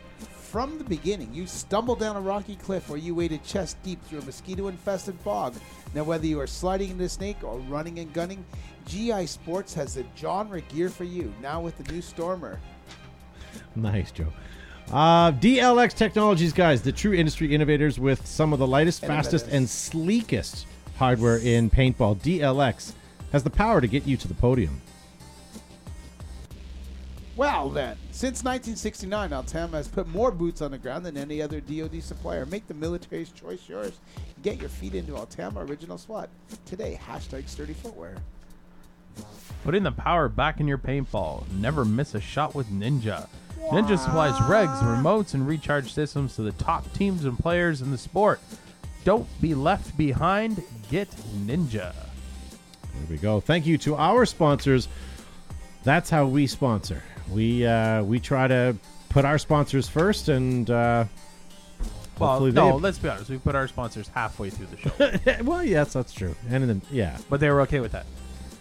[0.56, 4.20] From the beginning, you stumbled down a rocky cliff or you waded chest deep through
[4.20, 5.54] a mosquito infested bog.
[5.94, 8.46] Now, whether you are sliding into a snake or running and gunning,
[8.86, 12.62] GI Sports has the genre gear for you, now with the new Stormer.
[13.76, 14.32] Nice, Joe.
[14.94, 19.68] Uh, DLX Technologies, guys, the true industry innovators with some of the lightest, fastest, and
[19.68, 20.66] sleekest
[20.96, 22.16] hardware in paintball.
[22.16, 22.94] DLX
[23.36, 24.82] has the power to get you to the podium.
[27.36, 31.60] Well, then, since 1969, Altama has put more boots on the ground than any other
[31.60, 32.46] DoD supplier.
[32.46, 34.00] Make the military's choice yours.
[34.42, 36.30] Get your feet into Altama Original SWAT
[36.66, 36.98] today.
[37.10, 38.16] Hashtag sturdy footwear.
[39.66, 41.44] Putting the power back in your paintball.
[41.52, 43.28] Never miss a shot with Ninja.
[43.64, 47.98] Ninja supplies regs, remotes, and recharge systems to the top teams and players in the
[47.98, 48.40] sport.
[49.04, 50.64] Don't be left behind.
[50.90, 51.10] Get
[51.46, 52.05] Ninja.
[53.00, 53.40] There we go.
[53.40, 54.88] Thank you to our sponsors.
[55.84, 57.04] That's how we sponsor.
[57.32, 58.76] We uh, we try to
[59.10, 61.06] put our sponsors first, and uh,
[62.20, 62.84] Well, no, they.
[62.84, 63.30] let's be honest.
[63.30, 64.78] We put our sponsors halfway through the
[65.38, 66.36] show, well, yes, that's true.
[66.50, 68.06] And then, yeah, but they were okay with that.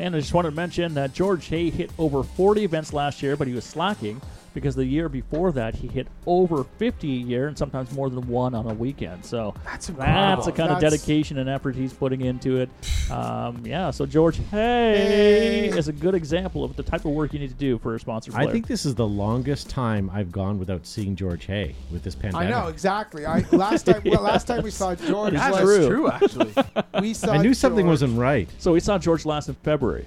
[0.00, 3.36] And I just wanted to mention that George Hay hit over 40 events last year,
[3.36, 4.20] but he was slacking
[4.54, 8.26] because the year before that he hit over 50 a year and sometimes more than
[8.28, 9.24] one on a weekend.
[9.24, 10.52] So That's that's the incredible.
[10.52, 12.70] kind of dedication and effort he's putting into it.
[13.10, 17.38] Um, yeah, so George Hay is a good example of the type of work you
[17.40, 18.30] need to do for a sponsor.
[18.32, 18.48] player.
[18.48, 22.14] I think this is the longest time I've gone without seeing George Hay with this
[22.14, 22.46] pandemic.
[22.46, 23.26] I know exactly.
[23.26, 25.88] I last time well, last time we saw George, That's was, true.
[25.88, 26.54] true, actually.
[27.00, 28.48] we saw I knew something wasn't right.
[28.58, 30.06] so we saw George last in February.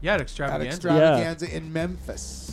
[0.00, 0.66] yeah, at at extravaganza.
[0.66, 2.45] extravaganza in Memphis.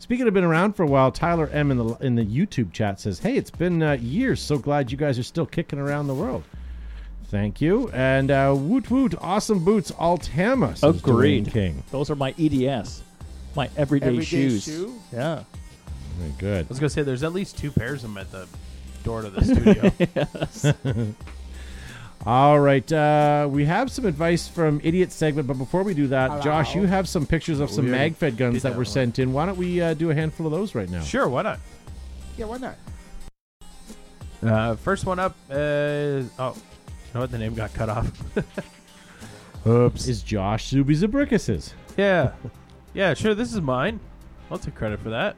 [0.00, 2.98] Speaking of been around for a while, Tyler M in the in the YouTube chat
[2.98, 4.40] says, "Hey, it's been uh, years.
[4.40, 6.42] So glad you guys are still kicking around the world."
[7.26, 7.90] Thank you.
[7.90, 10.76] And uh, woot woot, awesome boots, Altama.
[10.76, 11.46] says Agreed.
[11.46, 11.82] Dwayne King.
[11.90, 13.02] Those are my EDS,
[13.54, 14.64] my everyday, Everyday shoes.
[14.64, 14.98] shoe?
[15.12, 15.44] Yeah.
[16.18, 16.64] Very good.
[16.64, 18.48] I was gonna say there's at least two pairs of them at the
[19.04, 21.14] door to the studio.
[22.26, 26.42] All right, uh, we have some advice from Idiot segment, but before we do that,
[26.42, 28.84] Josh, you have some pictures of some We MagFed guns that that were one.
[28.84, 29.32] sent in.
[29.32, 31.00] Why don't we uh, do a handful of those right now?
[31.02, 31.60] sure, why not?
[32.36, 32.76] Yeah, why not?
[34.42, 37.30] Uh, first one up is oh, you know what?
[37.30, 38.10] The name got cut off.
[39.66, 40.06] Oops.
[40.08, 41.74] Is Josh Zuby Zabrickus's.
[41.96, 42.32] yeah,
[42.94, 43.14] yeah.
[43.14, 43.34] Sure.
[43.34, 43.98] This is mine.
[44.50, 45.36] I'll take credit for that.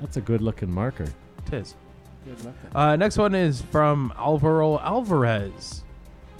[0.00, 1.06] That's a good looking marker.
[1.46, 1.74] It is.
[2.26, 2.54] Good luck.
[2.74, 5.83] Uh, next one is from Alvaro Alvarez.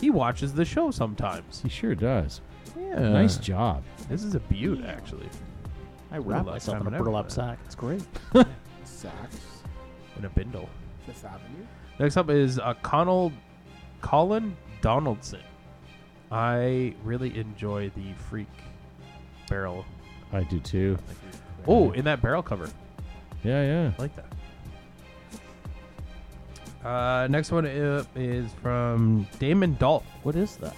[0.05, 1.63] He watches the show sometimes.
[1.63, 2.43] He sure does.
[2.79, 3.09] Yeah.
[3.09, 3.83] Nice job.
[4.11, 5.31] This is a beaut, actually.
[6.13, 7.33] I wrap last myself in a never burlap did.
[7.33, 7.59] sack.
[7.65, 8.03] It's great.
[8.85, 9.41] Saks,
[10.19, 10.69] In a bindle.
[11.07, 11.65] Fifth Avenue.
[11.99, 13.33] Next up is uh, Connell,
[14.03, 15.41] Colin Donaldson.
[16.31, 18.47] I really enjoy the freak
[19.49, 19.87] barrel.
[20.35, 20.99] I do too.
[21.67, 22.69] Oh, in that barrel cover.
[23.43, 23.93] Yeah, yeah.
[23.99, 24.27] I like that.
[26.85, 30.05] Uh, next one up is from Damon Dolph.
[30.23, 30.77] What is that?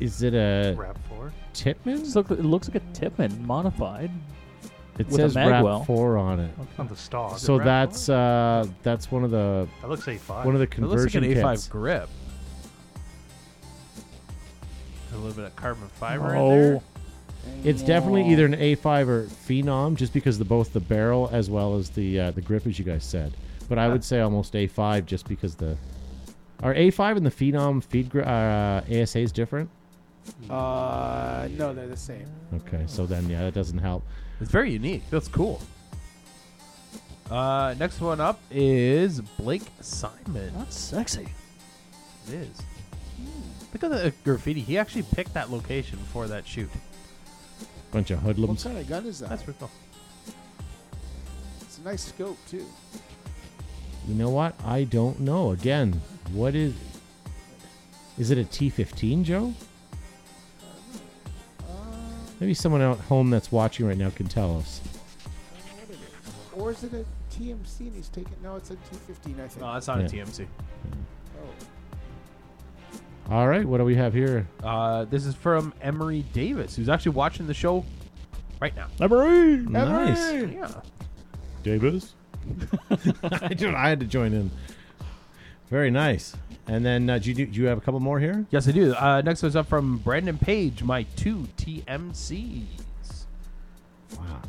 [0.00, 1.32] Is it a Rap four.
[1.54, 2.04] Tippmann?
[2.14, 4.10] Look, it looks like a Tippmann modified.
[4.98, 5.86] It with a says Rap.
[5.86, 6.50] Four on it.
[6.78, 7.38] On the stock.
[7.38, 10.44] So Rap that's uh that's one of the that looks A5.
[10.44, 11.68] one of the It looks like conversion an A5 kits.
[11.68, 12.08] grip.
[15.12, 16.80] A little bit of carbon fiber in Oh, there.
[17.64, 21.76] It's definitely either an A5 or Phenom, just because the both the barrel as well
[21.76, 23.32] as the uh, the grip, as you guys said.
[23.68, 25.76] But I would say almost A5, just because the
[26.62, 29.68] are A5 and the Phenom feed gri- uh, ASA is different.
[30.50, 32.26] Uh, no, they're the same.
[32.54, 34.02] Okay, so then yeah, that doesn't help.
[34.40, 35.02] It's very unique.
[35.10, 35.60] That's cool.
[37.30, 40.50] Uh, next one up is Blake Simon.
[40.56, 41.28] that's sexy.
[42.28, 42.62] It is.
[43.72, 44.60] Look at the graffiti.
[44.60, 46.70] He actually picked that location for that shoot.
[47.92, 48.64] Bunch of What hoodlums.
[48.64, 49.28] kind of gun is that?
[49.28, 49.70] That's pretty cool.
[51.60, 52.64] It's a nice scope too.
[54.08, 54.54] You know what?
[54.64, 55.50] I don't know.
[55.52, 56.00] Again,
[56.32, 56.72] what is?
[58.18, 59.52] Is it a T15, Joe?
[62.40, 64.80] Maybe someone at home that's watching right now can tell us.
[66.56, 67.04] Or is it a
[67.34, 68.32] TMC and he's taking?
[68.42, 69.60] No, it's a T15, I think.
[69.60, 70.04] No, that's not Yeah.
[70.06, 70.46] a TMC.
[71.38, 73.32] oh.
[73.34, 74.48] All right, what do we have here?
[74.62, 77.84] Uh, this is from Emery Davis, who's actually watching the show
[78.60, 78.86] right now.
[79.00, 79.58] Emery.
[79.58, 80.80] Nice, Yeah.
[81.62, 82.14] Davis.
[83.42, 84.50] I do- I had to join in.
[85.68, 86.34] Very nice.
[86.66, 88.44] And then, uh, do, you, do you have a couple more here?
[88.50, 88.94] Yes, I do.
[88.94, 92.64] Uh, next one's up from Brandon Page, my two TMCs.
[94.16, 94.42] Wow,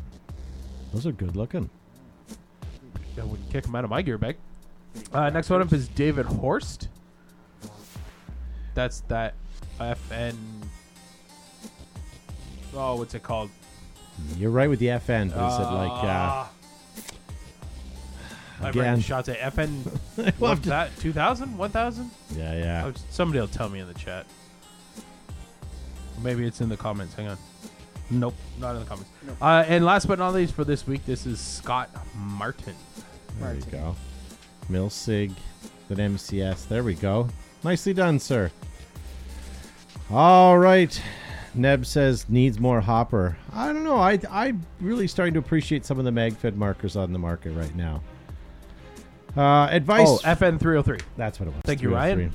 [0.92, 1.68] those are good looking.
[3.18, 4.36] I wouldn't kick him out of my gear bag.
[5.12, 6.88] Uh, next one up is David Horst.
[8.74, 9.34] That's that
[9.78, 10.34] FN.
[12.74, 13.50] Oh, what's it called?
[14.38, 16.50] You're right with the FN, but is it like?
[18.60, 18.82] I'm Again.
[18.84, 19.84] writing shots at FN.
[20.16, 20.96] We'll have What's to- that?
[20.98, 21.56] 2000?
[21.56, 22.10] 1000?
[22.36, 22.84] yeah, yeah.
[22.86, 24.26] Oh, somebody will tell me in the chat.
[26.22, 27.14] Maybe it's in the comments.
[27.14, 27.38] Hang on.
[28.10, 29.10] Nope, not in the comments.
[29.40, 32.74] Uh, and last but not least for this week, this is Scott Martin.
[33.38, 33.96] There we go.
[34.68, 35.32] Milsig,
[35.88, 36.68] then MCS.
[36.68, 37.28] There we go.
[37.64, 38.50] Nicely done, sir.
[40.10, 41.00] All right.
[41.54, 43.36] Neb says needs more hopper.
[43.52, 43.96] I don't know.
[43.96, 47.74] I I'm really starting to appreciate some of the MagFed markers on the market right
[47.74, 48.02] now.
[49.36, 50.08] Uh, advice.
[50.08, 50.98] Oh, FN 303.
[51.16, 51.62] That's what it was.
[51.64, 52.34] Thank you, Ryan.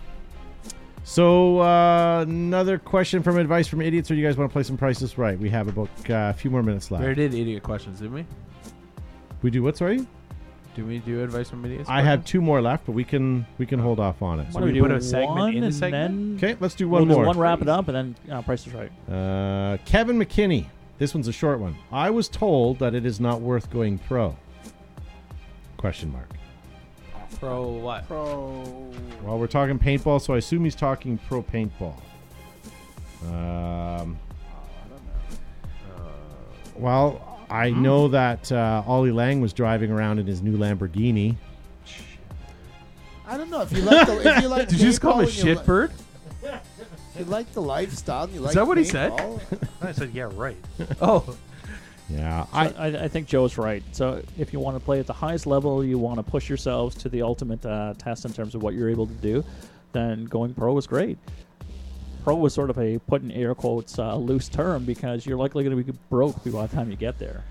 [1.04, 4.76] So uh, another question from advice from idiots, or you guys want to play some
[4.78, 5.38] prices right?
[5.38, 7.04] We have about uh, a few more minutes left.
[7.04, 8.26] already did idiot questions, didn't we?
[9.43, 9.78] We do what?
[9.78, 10.08] Sorry,
[10.74, 11.88] Do we do advice from idiots?
[11.88, 14.52] I have two more left, but we can we can hold off on it.
[14.52, 16.39] So Why don't we we put a segment in the and segment?
[16.41, 17.26] then Okay, let's do we'll one do more.
[17.28, 18.91] one, wrap it up, and then uh, Price is Right.
[19.08, 20.66] Uh, Kevin McKinney.
[20.98, 21.76] This one's a short one.
[21.91, 24.36] I was told that it is not worth going pro.
[25.78, 26.30] Question mark.
[27.46, 28.08] Pro what?
[28.08, 28.64] Pro.
[29.24, 31.96] Well, we're talking paintball, so I assume he's talking pro paintball.
[33.24, 35.96] Um, I don't know.
[35.96, 36.00] Uh
[36.76, 41.36] well, I know that uh, Ollie Lang was driving around in his new Lamborghini.
[43.28, 44.68] I don't know if you like the if you like.
[44.70, 45.91] Did you just call him a paintball and you shitbird?
[46.41, 46.50] li-
[47.14, 48.56] If you like the lifestyle, and you like.
[48.56, 49.12] that what he said?
[49.12, 50.58] paintball, I said, yeah, right.
[51.00, 51.38] Oh,
[52.10, 53.84] Yeah, I, I I, I think Joe's right.
[53.91, 56.95] So if you want to play at the highest level, you want to push yourselves
[56.97, 59.43] to the ultimate uh, test in terms of what you're able to do,
[59.91, 61.18] then going pro is great.
[62.24, 65.64] Pro is sort of a put in air quotes uh, loose term because you're likely
[65.64, 67.43] going to be broke by the time you get there.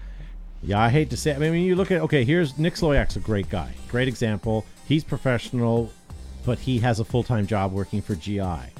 [0.62, 1.30] yeah I hate to say.
[1.32, 1.36] It.
[1.36, 2.24] I mean, you look at okay.
[2.24, 4.64] Here's Nick Slowiak's a great guy, great example.
[4.86, 5.90] He's professional,
[6.44, 8.73] but he has a full time job working for GI.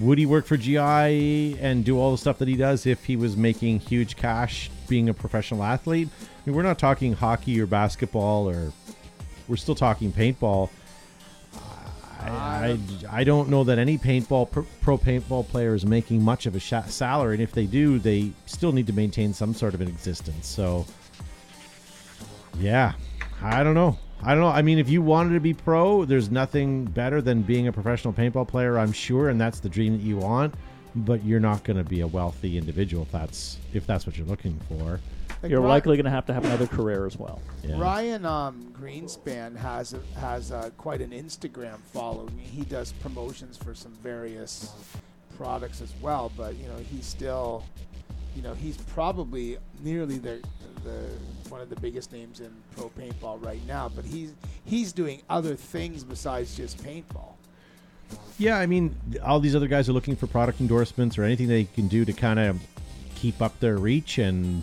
[0.00, 3.16] Would he work for GI and do all the stuff that he does if he
[3.16, 6.08] was making huge cash being a professional athlete?
[6.20, 8.72] I mean, we're not talking hockey or basketball, or
[9.48, 10.70] we're still talking paintball.
[12.20, 12.78] I,
[13.10, 14.50] I, don't know that any paintball
[14.80, 18.32] pro, paintball player is making much of a sha- salary, and if they do, they
[18.46, 20.46] still need to maintain some sort of an existence.
[20.46, 20.86] So,
[22.58, 22.94] yeah,
[23.42, 23.98] I don't know.
[24.24, 24.48] I don't know.
[24.48, 28.14] I mean, if you wanted to be pro, there's nothing better than being a professional
[28.14, 30.54] paintball player, I'm sure, and that's the dream that you want.
[30.96, 34.26] But you're not going to be a wealthy individual if that's if that's what you're
[34.28, 35.00] looking for.
[35.42, 37.42] Like You're Ry- likely going to have to have another career as well.
[37.62, 37.78] Yeah.
[37.78, 42.38] Ryan um, Greenspan has a, has uh, quite an Instagram following.
[42.38, 44.72] He does promotions for some various
[45.36, 47.64] products as well, but you know he's still,
[48.36, 50.40] you know, he's probably nearly the
[50.84, 53.90] the one of the biggest names in pro paintball right now.
[53.94, 54.32] But he's
[54.64, 57.32] he's doing other things besides just paintball.
[58.38, 61.64] Yeah, I mean, all these other guys are looking for product endorsements or anything they
[61.64, 62.60] can do to kind of
[63.14, 64.62] keep up their reach, and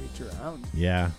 [0.00, 0.64] Reach around.
[0.72, 1.10] yeah,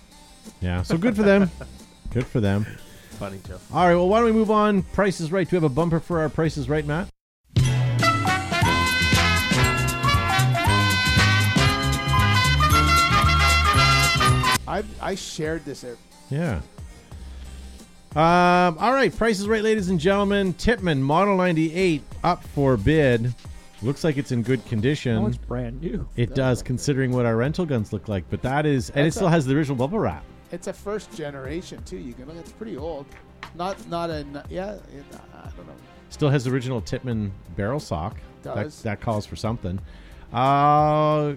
[0.62, 0.82] yeah.
[0.82, 1.50] So good for them.
[2.12, 2.66] good for them.
[3.12, 3.60] Funny Joe.
[3.74, 4.82] All right, well, why don't we move on?
[4.82, 5.48] Price is right.
[5.50, 7.08] Do we have a bumper for our Price is Right, Matt?
[14.76, 15.84] I I shared this.
[15.84, 15.97] At,
[16.30, 16.61] Yeah.
[18.15, 20.53] Um, all right, Price is Right, ladies and gentlemen.
[20.53, 23.34] Tippmann Model 98 up for bid.
[23.82, 25.17] Looks like it's in good condition.
[25.17, 26.07] Oh, it's brand new.
[26.15, 28.23] it does, considering what our rental guns look like.
[28.30, 30.23] But that is, and it still a- has the original bubble wrap.
[30.51, 31.97] it's a first generation too.
[31.97, 32.38] You can look.
[32.38, 33.05] It's pretty old.
[33.53, 34.73] Not not a n- yeah.
[34.76, 35.03] It,
[35.36, 35.73] I don't know.
[36.09, 38.15] Still has the original Tippmann barrel sock.
[38.43, 38.82] That, Does.
[38.84, 39.78] that calls for something.
[40.32, 41.34] Uh,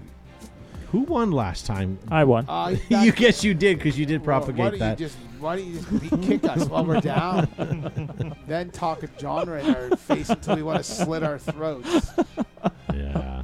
[0.93, 1.99] who won last time?
[2.11, 2.45] I won.
[2.49, 5.01] Uh, that- you guess you did because you did Well, propagate why don't that.
[5.01, 8.35] You just, why don't you just beat, kick us while we're down?
[8.47, 12.11] then talk a genre in our face until we want to slit our throats.
[12.95, 13.43] Yeah.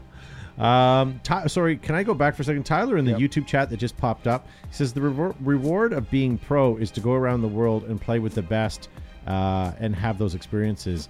[0.57, 2.65] Um, Ty- sorry, can I go back for a second?
[2.65, 3.21] Tyler in the Yep.
[3.21, 6.93] YouTube chat that just popped up he says the rewar- reward of being pro is
[6.93, 8.89] to go around the world and play with the best
[9.27, 11.09] uh, and have those experiences.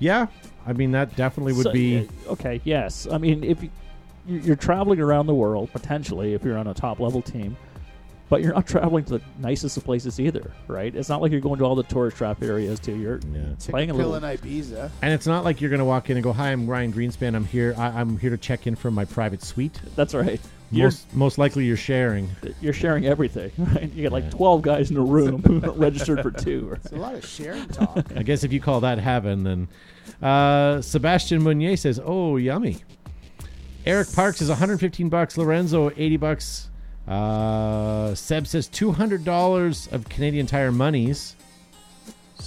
[0.00, 0.26] Yeah,
[0.66, 2.08] I mean that definitely would So, be.
[2.26, 2.60] uh, okay.
[2.64, 3.70] Yes, I mean if you, you-
[4.28, 7.56] you're traveling around the world potentially if you're on a top level team,
[8.28, 10.94] but you're not traveling to the nicest of places either, right?
[10.94, 12.96] It's not like you're going to all the tourist trap areas too.
[12.96, 13.42] You're Yeah.
[13.68, 14.90] Playing a a little- in Ibiza.
[15.02, 17.34] And it's not like you're going to walk in and go, "Hi, I'm Ryan Greenspan.
[17.36, 17.74] I'm here.
[17.78, 20.40] I- I'm here to check in from my private suite." that's right.
[20.72, 22.28] You're Most most likely, you're sharing.
[22.60, 23.92] you're sharing everything, right?
[23.92, 24.30] You got like Yeah.
[24.30, 25.40] 12 guys in a room
[25.76, 26.72] registered for two.
[26.82, 28.04] It's a lot of sharing talk.
[28.16, 29.68] I guess if you call that heaven, then
[30.20, 32.78] uh, Sebastian Meunier says, "Oh, yummy."
[33.86, 35.38] Eric Parks is 115 bucks.
[35.38, 36.70] Lorenzo 80 bucks.
[37.06, 41.36] Uh, Seb says 200 dollars of Canadian Tire monies.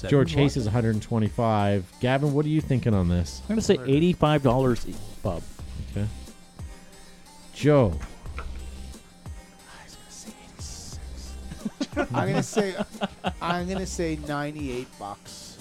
[0.08, 1.92] George Hayes is 125.
[2.00, 3.42] Gavin, what are you thinking on this?
[3.44, 5.42] I'm going to say $85 each, Bob.
[5.92, 6.08] Okay.
[7.54, 7.94] Joe,
[11.98, 12.76] I'm gonna say,
[13.42, 15.58] I'm gonna say 98 bucks.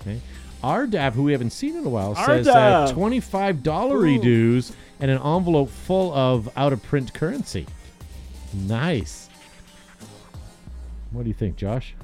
[0.00, 0.20] okay.
[0.62, 2.92] Ardav, who we haven't seen in a while, says Ardav!
[2.94, 4.22] $25 Ooh.
[4.22, 4.72] dues
[5.04, 7.66] and an envelope full of out of print currency.
[8.54, 9.28] Nice.
[11.10, 11.94] What do you think, Josh?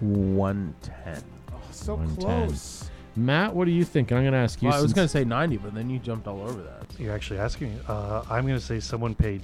[0.00, 1.22] 110.
[1.52, 2.48] Oh, so 110.
[2.48, 2.90] close.
[3.14, 4.10] Matt, what do you think?
[4.10, 4.68] I'm going to ask you.
[4.68, 6.86] Well, I was going to say 90, but then you jumped all over that.
[6.98, 7.80] You're actually asking me.
[7.86, 9.40] Uh, I'm going to say someone paid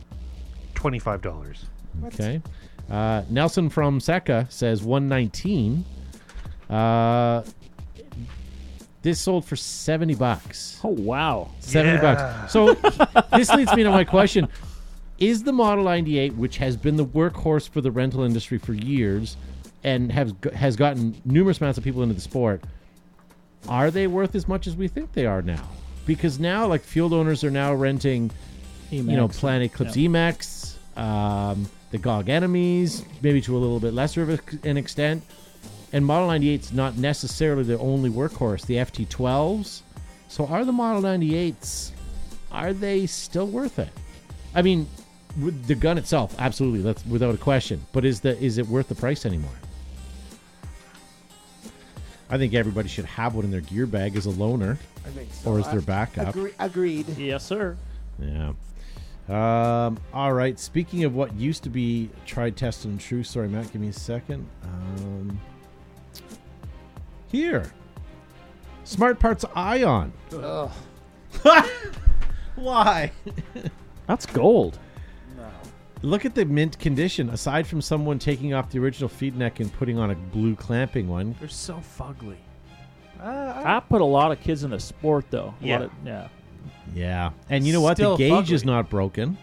[0.74, 1.66] twenty-five dollars.
[2.06, 2.42] Okay.
[2.90, 5.84] Uh, Nelson from Seca says 119.
[6.68, 7.44] Uh,
[9.04, 10.80] this sold for 70 bucks.
[10.82, 11.50] Oh, wow.
[11.60, 12.00] 70 Yeah.
[12.00, 12.52] bucks.
[12.52, 12.74] So
[13.36, 14.48] this leads me to my question.
[15.18, 19.36] Is the Model 98, which has been the workhorse for the rental industry for years
[19.84, 22.62] and has has gotten numerous amounts of people into the sport,
[23.68, 25.68] are they worth as much as we think they are now?
[26.06, 28.30] Because now, like field owners are now renting
[28.90, 30.08] you know, Planet Eclipse Yeah.
[30.08, 35.22] Emeks, um, the GOG enemies, maybe to a little bit lesser of an extent.
[35.94, 38.66] And Model 98's not necessarily the only workhorse.
[38.66, 39.82] The FT12s.
[40.26, 41.92] So are the Model 98s,
[42.50, 43.90] are they still worth it?
[44.56, 44.88] I mean,
[45.40, 47.80] with the gun itself, absolutely, that's without a question.
[47.92, 49.54] But is the is it worth the price anymore?
[52.28, 54.76] I think everybody should have one in their gear bag as a loaner
[55.06, 55.52] I think so.
[55.52, 56.34] or as their backup.
[56.34, 57.08] Agree, agreed.
[57.16, 57.76] Yes, sir.
[58.18, 58.54] Yeah.
[59.28, 60.58] Um, all right.
[60.58, 63.22] Speaking of what used to be tried, tested, and true.
[63.22, 63.72] Sorry, Matt.
[63.72, 64.44] Give me a second.
[64.64, 65.40] Um,
[67.34, 67.70] here.
[68.84, 70.12] Smart Parts Ion.
[70.32, 70.70] Ugh,
[72.56, 73.10] Why?
[74.06, 74.78] That's gold.
[75.36, 75.44] no.
[76.02, 77.30] Look at the mint condition.
[77.30, 81.08] Aside from someone taking off the original feed neck and putting on a blue clamping
[81.08, 82.36] one, They're so fugly.
[83.20, 85.54] Uh, I put a lot of kids in the sport, though.
[85.62, 85.78] A Yeah.
[85.78, 86.28] Lot of, yeah.
[86.94, 87.30] yeah.
[87.48, 87.96] And you know what?
[87.96, 88.66] Still the gauge is fugly.
[88.66, 89.38] not broken.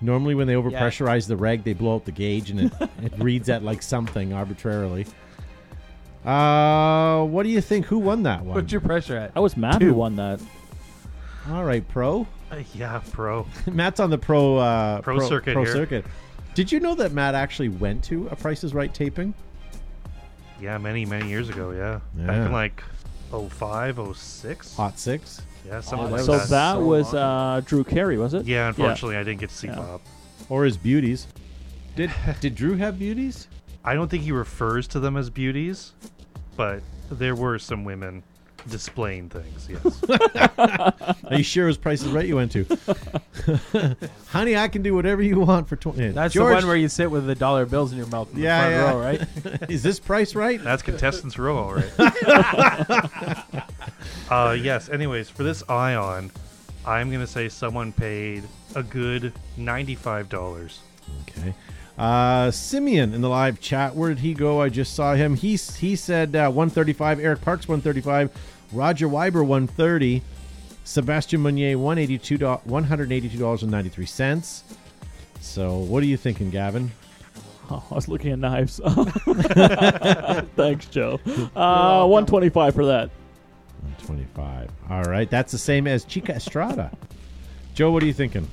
[0.00, 2.72] Normally, when they overpressurize the reg, they blow out the gauge and it,
[3.02, 5.06] it reads at like something arbitrarily.
[6.26, 7.86] Uh, what do you think?
[7.86, 8.56] Who won that one?
[8.56, 9.32] What's your pressure at?
[9.36, 9.86] I was Matt Two.
[9.88, 10.40] who won that.
[11.50, 12.26] All right, pro.
[12.50, 13.46] Uh, yeah, pro.
[13.72, 15.72] Matt's on the pro uh, Pro circuit Pro here.
[15.72, 16.04] circuit.
[16.54, 19.34] Did you know that Matt actually went to a Price is Right taping?
[20.60, 21.70] Yeah, many many years ago.
[21.70, 22.26] Yeah, Yeah.
[22.26, 22.82] back in like
[23.30, 24.76] 05, 06?
[24.76, 25.42] Hot Six?
[25.66, 26.48] Yeah, something like so that.
[26.48, 27.22] that so was long
[27.58, 28.46] uh, Drew Carey, was it?
[28.46, 29.76] yeah, unfortunately, I didn't get to see Yeah.
[29.76, 30.00] Bob.
[30.48, 31.26] Or his beauties?
[31.94, 32.10] Did
[32.40, 33.46] did Drew have beauties?
[33.84, 35.92] I don't think he refers to them as beauties,
[36.56, 38.22] but there were some women
[38.68, 39.68] displaying things.
[39.70, 40.02] Yes.
[41.30, 42.66] Are you sure it was Price is Right you went to?
[44.28, 46.08] Honey, I can do whatever you want for twenty.
[46.08, 48.40] That's George, the one where you sit with the dollar bills in your mouth in
[48.40, 48.90] Yeah, the yeah.
[48.90, 49.20] row, right?
[49.70, 50.62] is this Price Right?
[50.62, 51.92] That's contestants row, all right.
[54.30, 54.88] uh, yes.
[54.88, 56.30] Anyways, for this Ion,
[56.84, 58.42] I'm gonna say someone paid
[58.74, 60.80] a good ninety-five dollars.
[61.22, 61.54] Okay.
[61.98, 63.94] Uh, Simeon in the live chat.
[63.94, 64.60] Where did he go?
[64.60, 65.34] I just saw him.
[65.34, 67.20] He he said uh, 135.
[67.20, 68.30] Eric Parks 135.
[68.72, 70.22] Roger Weiber 130.
[70.84, 74.62] Sebastian Meunier 182 182 dollars and 93 cents.
[75.40, 76.92] So, what are you thinking, Gavin?
[77.70, 78.80] Oh, I was looking at knives.
[80.56, 81.20] Thanks, Joe.
[81.56, 83.10] Uh, 125 for that.
[83.82, 84.70] 125.
[84.90, 86.90] All right, that's the same as Chica Estrada.
[87.74, 88.46] Joe, what are you thinking?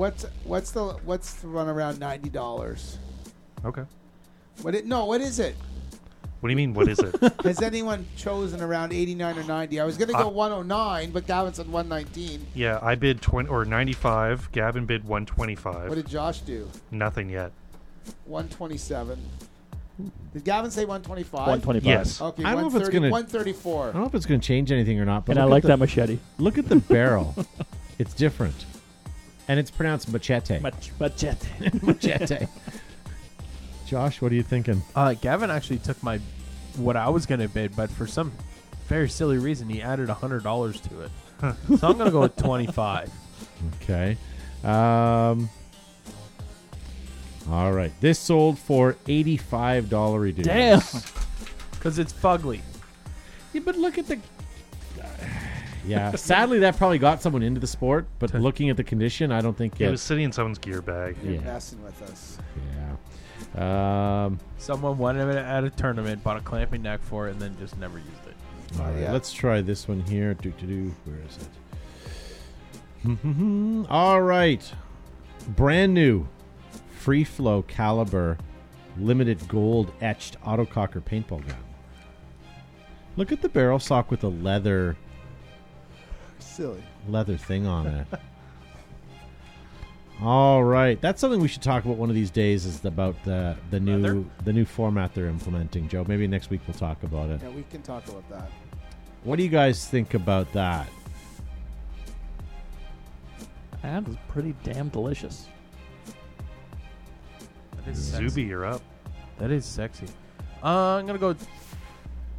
[0.00, 2.96] What's what's the what's the run around ninety dollars?
[3.66, 3.82] Okay.
[4.62, 5.04] What it no?
[5.04, 5.54] What is it?
[6.40, 6.72] What do you mean?
[6.72, 7.14] What is it?
[7.44, 9.78] Has anyone chosen around eighty nine or ninety?
[9.78, 12.46] I was gonna go Uh, one oh nine, but Gavin said one nineteen.
[12.54, 14.50] yeah, I bid twenty or ninety-five.
[14.52, 15.90] Gavin bid one twenty-five.
[15.90, 16.66] What did Josh do?
[16.90, 17.52] Nothing yet.
[18.24, 19.20] One twenty seven.
[20.32, 21.46] Did Gavin say one twenty five?
[21.46, 21.84] 125.
[21.84, 22.22] Yes.
[22.22, 23.82] Okay, I don't know if it's 130 gonna- 134.
[23.82, 25.50] I don't know if it's going to change anything or not, but And I look
[25.50, 26.20] like at that machete.
[26.38, 27.34] Look at the barrel.
[27.98, 28.64] it's different.
[29.50, 30.60] And it's pronounced machete.
[30.60, 31.48] Mach- machete.
[31.82, 32.46] machete.
[33.84, 34.80] Josh, what are you thinking?
[34.94, 36.20] Uh, Gavin actually took my
[36.76, 38.30] what I was gonna bid, but for some
[38.86, 41.10] very silly reason, he added hundred dollars to it.
[41.80, 43.10] so I'm gonna go with twenty five.
[43.82, 44.16] Okay.
[44.62, 45.50] Um,
[47.50, 47.90] all right.
[48.00, 50.46] This sold for $85 reduce.
[50.46, 50.80] Damn.
[51.72, 52.60] Because it's fugly.
[53.52, 54.20] Yeah, but look at the.
[55.90, 58.06] Yeah, sadly, that probably got someone into the sport.
[58.18, 59.90] But looking at the condition, I don't think It it.
[59.90, 61.16] was sitting in someone's gear bag.
[61.22, 61.40] You're yeah.
[61.40, 62.38] messing with us.
[63.56, 64.24] Yeah.
[64.26, 67.56] Um, Someone won it at a tournament, bought a clamping neck for it, and then
[67.58, 68.78] just never used it.
[68.80, 69.12] all right, yeah.
[69.12, 70.34] let's try this one here.
[70.34, 70.94] Do do do.
[71.04, 71.48] Where is it?
[73.90, 74.72] all right,
[75.48, 76.28] brand new,
[76.98, 78.38] free flow caliber,
[78.98, 81.56] limited gold etched autococker paintball gun.
[83.16, 84.96] Look at the barrel sock with the leather
[86.40, 86.82] Silly.
[87.08, 88.06] leather thing on it.
[90.22, 92.66] All right, that's something we should talk about one of these days.
[92.66, 94.24] Is about the the new Leather?
[94.44, 95.88] the new format they're implementing.
[95.88, 97.40] Joe, maybe next week we'll talk about it.
[97.42, 98.50] Yeah, we can talk about that.
[99.24, 100.88] What do you guys think about that?
[103.82, 105.46] That is pretty damn delicious.
[107.76, 108.28] That is sexy.
[108.28, 108.82] Zuby, you're up.
[109.38, 110.06] That is sexy.
[110.62, 111.34] Uh, I'm gonna go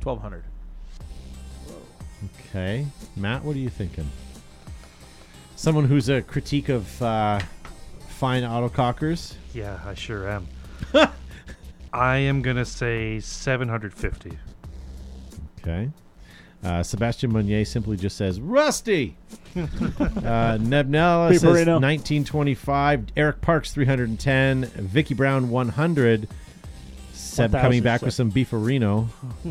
[0.02, 0.44] twelve hundred.
[2.26, 4.10] Okay, Matt, what are you thinking?
[5.56, 7.40] Someone who's a critique of uh,
[8.08, 9.36] fine autocockers.
[9.54, 10.48] Yeah, I sure am.
[11.94, 14.38] I am gonna say 750.
[15.60, 15.90] Okay.
[16.64, 19.18] Uh, Sebastian Meunier simply just says Rusty.
[19.56, 23.08] uh, Nebnella says 1925.
[23.18, 24.66] Eric Parks 310.
[24.66, 26.28] Vicky Brown 100.
[27.14, 28.06] Seb 1000, coming back Seb.
[28.08, 29.08] with some beef beefarino.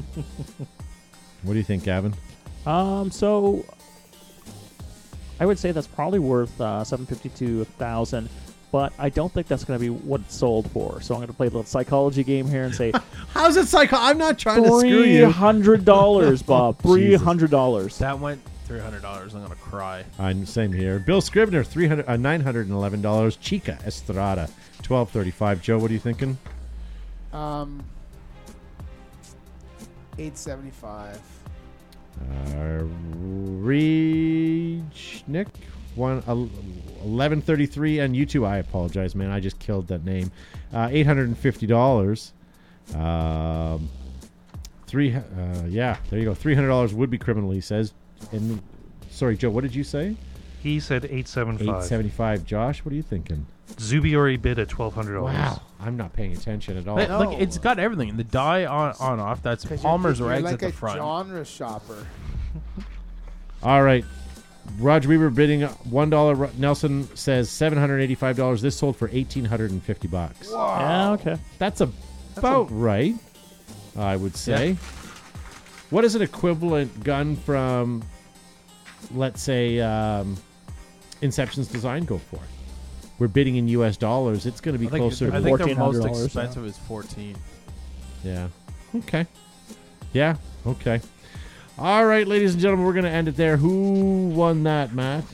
[1.43, 2.15] what do you think, Gavin?
[2.67, 3.65] Um, so
[5.39, 8.29] I would say that's probably worth uh, seven fifty to a thousand,
[8.71, 11.01] but I don't think that's going to be what it's sold for.
[11.01, 12.93] So I'm going to play a little psychology game here and say
[13.31, 13.97] How's it psycho?
[13.99, 15.31] I'm not trying to screw you.
[15.31, 16.79] hundred dollars, Bob.
[16.83, 17.99] Three hundred dollars.
[17.99, 19.35] That went three hundred dollars.
[19.35, 20.05] I'm gonna cry.
[20.19, 20.99] I'm same here.
[20.99, 23.37] Bill Scribner 300 uh, 911 dollars.
[23.37, 24.43] Chica Estrada
[24.87, 25.63] 1235.
[25.63, 26.37] Joe, what are you thinking?
[27.33, 27.83] Um,
[30.19, 31.21] eight seventy five.
[32.21, 32.85] Uh,
[33.61, 35.49] Reach Nick
[35.95, 36.23] one
[37.05, 38.47] eleven thirty three on YouTube.
[38.47, 39.31] I apologize, man.
[39.31, 40.31] I just killed that name.
[40.73, 42.33] Uh, Eight hundred and fifty dollars.
[42.95, 43.89] Um,
[44.87, 45.15] three.
[45.15, 45.23] Uh,
[45.69, 46.35] yeah, there you go.
[46.35, 47.51] Three hundred dollars would be criminal.
[47.51, 47.93] He says.
[48.33, 48.61] And
[49.11, 49.51] sorry, Joe.
[49.51, 50.17] What did you say?
[50.63, 51.83] He said 875.
[51.83, 52.45] Eight seventy five.
[52.45, 53.47] Josh, what are you thinking?
[53.79, 55.23] Zuby already bid at $1,200.
[55.23, 56.97] Wow, I'm not paying attention at all.
[56.97, 57.39] Like, like, No.
[57.39, 58.17] it's got everything.
[58.17, 59.43] The Dye on on off.
[59.43, 60.99] That's Palmer's you're, rags like at the a front.
[60.99, 62.07] genre shopper.
[63.63, 64.05] All right.
[64.79, 66.49] Roger Weaver bidding one dollar.
[66.59, 68.63] Nelson says seven hundred eighty-five dollars.
[68.63, 70.49] This sold for eighteen hundred and fifty bucks.
[70.51, 71.37] Yeah, okay.
[71.59, 73.15] That's about right,
[73.99, 74.77] I would say.
[75.91, 78.05] What is an equivalent gun from,
[79.13, 80.37] let's say, um,
[81.21, 82.39] Inception Designs go for?
[83.21, 83.97] We're bidding in U.S.
[83.97, 86.65] dollars, it's going to be I think, closer I to think the most $1,400, expensive
[86.65, 87.37] is 14.
[88.25, 88.49] Yeah.
[88.97, 89.27] Okay.
[90.13, 90.37] Yeah.
[90.67, 91.01] Okay.
[91.79, 93.57] All right, ladies and gentlemen, we're going to end it there.
[93.57, 95.25] Who won that, Matt?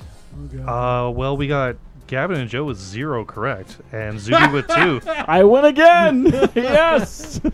[0.67, 1.77] Uh, well, we got
[2.09, 5.01] Gavin and Joe with zero correct, and Zuby with two.
[5.07, 6.27] I win again.
[6.55, 7.41] yes.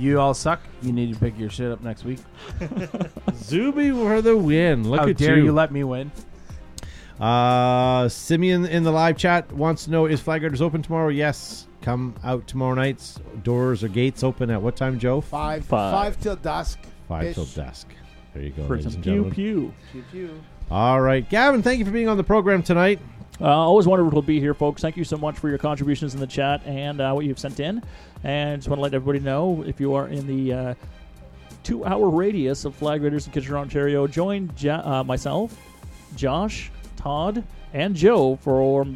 [0.00, 0.60] You all suck.
[0.80, 2.20] You need to pick your shit up next week.
[3.34, 4.88] Zuby for the win.
[4.88, 5.46] Look How at dare you.
[5.46, 6.12] you let me win?
[7.20, 11.08] Uh, Simeon in the live chat wants to know: Is Flag Raiders open tomorrow?
[11.08, 11.66] Yes.
[11.82, 15.20] Come out tomorrow night's doors or gates open at what time, Joe?
[15.20, 15.92] Five, Five.
[16.14, 16.78] five till dusk.
[17.08, 17.86] Five till dusk.
[18.34, 19.34] There you go, For ladies some and pew gentlemen.
[19.34, 19.74] pew.
[19.92, 20.40] Pew, pew.
[20.70, 21.62] All right, Gavin.
[21.62, 23.00] Thank you for being on the program tonight.
[23.40, 24.82] Uh, always wonderful to be here, folks.
[24.82, 27.60] Thank you so much for your contributions in the chat and uh, what you've sent
[27.60, 27.82] in.
[28.24, 30.74] And just want to let everybody know if you are in the uh,
[31.62, 35.56] two hour radius of Flag Raiders in Kitchener, Ontario, join ja- uh, myself,
[36.16, 38.86] Josh, Todd, and Joe for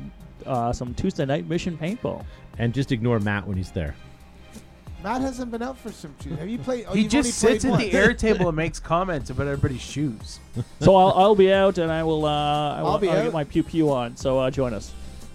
[0.44, 2.24] uh, some Tuesday night mission paintball.
[2.58, 3.94] And just ignore Matt when he's there.
[5.02, 6.38] Matt hasn't been out for some shoes.
[6.38, 6.84] Have you played?
[6.88, 10.38] Oh, he just sits played at the air table and makes comments about everybody's shoes.
[10.80, 13.32] So I'll, I'll be out and I will, uh, I will I'll be get out.
[13.32, 14.16] my pew pew on.
[14.16, 14.92] So uh, join us.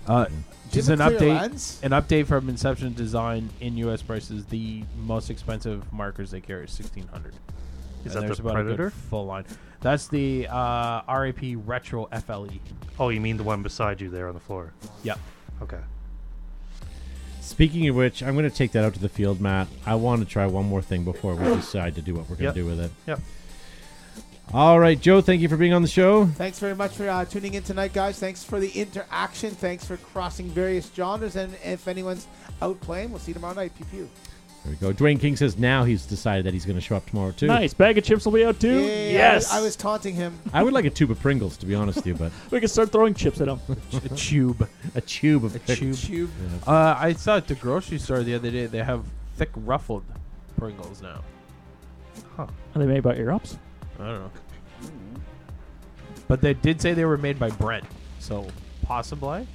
[0.07, 0.27] Uh,
[0.71, 1.37] just an update.
[1.39, 1.79] lens?
[1.83, 4.01] An update from Inception Design in U.S.
[4.01, 4.45] prices.
[4.45, 7.33] The most expensive markers they carry is sixteen hundred.
[8.07, 8.89] Is And that the about Predator?
[8.89, 9.45] full line.
[9.81, 12.19] That's the uh, RAP Retro E.
[12.19, 12.49] FLE.
[12.99, 14.73] Oh, you mean the one beside you there on the floor?
[15.03, 15.19] Yep.
[15.61, 15.79] Okay.
[17.41, 19.67] Speaking of which, I'm going to take that out to the field, Matt.
[19.85, 22.45] I want to try one more thing before we decide to do what we're going
[22.45, 22.53] Yep.
[22.55, 22.91] to do with it.
[23.07, 23.19] Yep.
[24.53, 25.19] All right, Joe.
[25.21, 26.25] Thank you for being on the show.
[26.25, 28.17] Thanks very much for uh, tuning in tonight, guys.
[28.19, 29.51] Thanks for the interaction.
[29.51, 31.35] Thanks for crossing various genres.
[31.35, 32.27] And if anyone's
[32.61, 33.75] out playing, we'll see you tomorrow night.
[33.75, 34.09] Pew pew.
[34.63, 34.91] There we go.
[34.93, 37.47] Dwayne King says now he's decided that he's going to show up tomorrow too.
[37.47, 37.73] Nice.
[37.73, 38.79] Bag of chips will be out too.
[38.81, 39.49] Yay, yes.
[39.51, 40.37] I was, I was taunting him.
[40.53, 42.67] I would like a tube of Pringles, to be honest with you, but we can
[42.67, 43.59] start throwing chips at him.
[43.93, 44.67] A tube.
[44.95, 46.01] a tube of A Pringles.
[46.01, 46.29] tube.
[46.29, 46.67] Tube.
[46.67, 49.05] Uh, I saw at the grocery store the other day they have
[49.37, 50.03] thick ruffled
[50.57, 51.23] Pringles now.
[52.35, 52.47] Huh?
[52.75, 53.57] Are they made by Air Ups?
[53.99, 54.31] I don't know.
[56.27, 57.85] But they did say they were made by Brent,
[58.19, 58.47] so
[58.83, 59.47] possibly.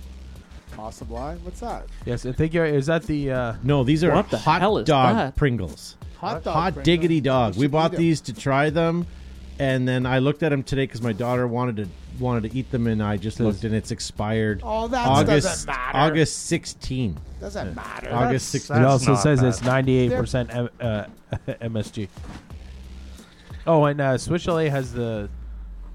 [0.77, 1.17] Possibly.
[1.43, 1.87] What's that?
[2.07, 2.65] Yes, I think you're.
[2.67, 3.31] Is that the?
[3.33, 5.37] Uh, No, these are What the hot hell is dog that?
[5.37, 5.97] Pringles.
[6.19, 6.55] Hot dog.
[6.55, 6.85] hot Pringles.
[6.85, 7.55] diggity dog.
[7.55, 8.01] We We should bought eat 'em.
[8.03, 9.07] these to try them,
[9.59, 12.71] and then I looked at them today because my daughter wanted to wanted to eat
[12.71, 14.61] them, and I just looked and it's expired.
[14.63, 15.99] Oh, that August doesn't matter.
[15.99, 17.17] August 16.
[17.41, 18.13] Doesn't matter.
[18.13, 18.77] August 16.
[18.77, 19.49] it that's also not says bad.
[19.49, 20.69] it's 98 percent uh,
[21.49, 22.09] MSG.
[23.67, 25.29] Oh, and uh, Swiss Chalet has the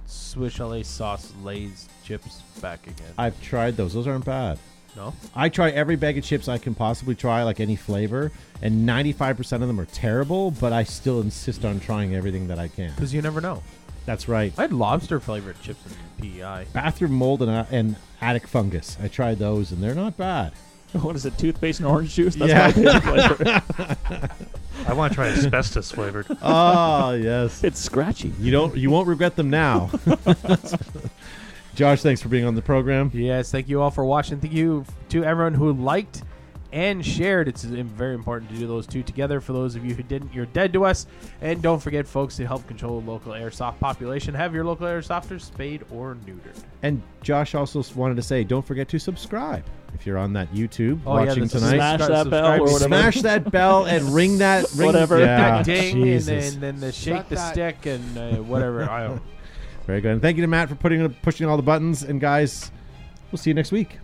[0.07, 3.13] Swiss Chalet sauce Lay's chips back again.
[3.17, 3.93] I've tried those.
[3.93, 4.57] Those aren't bad.
[4.95, 8.31] no, I try every bag of chips I can possibly try, like any flavor,
[8.61, 12.67] and 95% of them are terrible, but I still insist on trying everything that I
[12.69, 12.91] can.
[12.95, 13.61] because you never know.
[14.05, 14.53] That's right.
[14.57, 16.65] I had lobster flavored chips in PEI.
[16.71, 18.97] Bathroom mold and, uh, and attic fungus.
[19.03, 20.53] I tried those, and they're not bad.
[20.93, 21.37] What is it?
[21.37, 22.35] Toothpaste and orange juice?
[22.35, 22.67] That's Yeah.
[22.67, 24.31] my favorite flavor.
[24.85, 26.27] I want to try asbestos flavored.
[26.41, 27.63] oh, yes.
[27.63, 28.33] It's scratchy.
[28.39, 28.75] You don't.
[28.75, 29.89] You won't regret them now.
[31.75, 33.11] Josh, thanks for being on the program.
[33.13, 34.39] Yes, thank you all for watching.
[34.39, 36.23] Thank you to everyone who liked
[36.71, 37.47] and shared.
[37.47, 39.39] It's very important to do those two together.
[39.41, 41.07] For those of you who didn't, you're dead to us.
[41.41, 45.41] And don't forget, folks, to help control the local airsoft population, have your local airsofters
[45.41, 46.57] spayed or neutered.
[46.83, 49.63] And Josh also wanted to say, don't forget to subscribe
[49.93, 51.75] if you're on that YouTube Oh, yeah, watching the tonight.
[51.75, 53.11] Smash Subscribe- that bell or subscribe- whatever.
[53.11, 54.85] Smash that bell and ring that ring.
[54.87, 55.19] Whatever.
[55.19, 56.53] Yeah, that ding Jesus.
[56.53, 57.51] and then, then the shake Shut the that.
[57.53, 58.89] stick and uh, whatever.
[58.89, 59.21] I don't.
[59.87, 60.11] Very good.
[60.11, 62.03] And thank you to Matt for putting pushing all the buttons.
[62.03, 62.71] And guys,
[63.31, 63.97] we'll see you next week.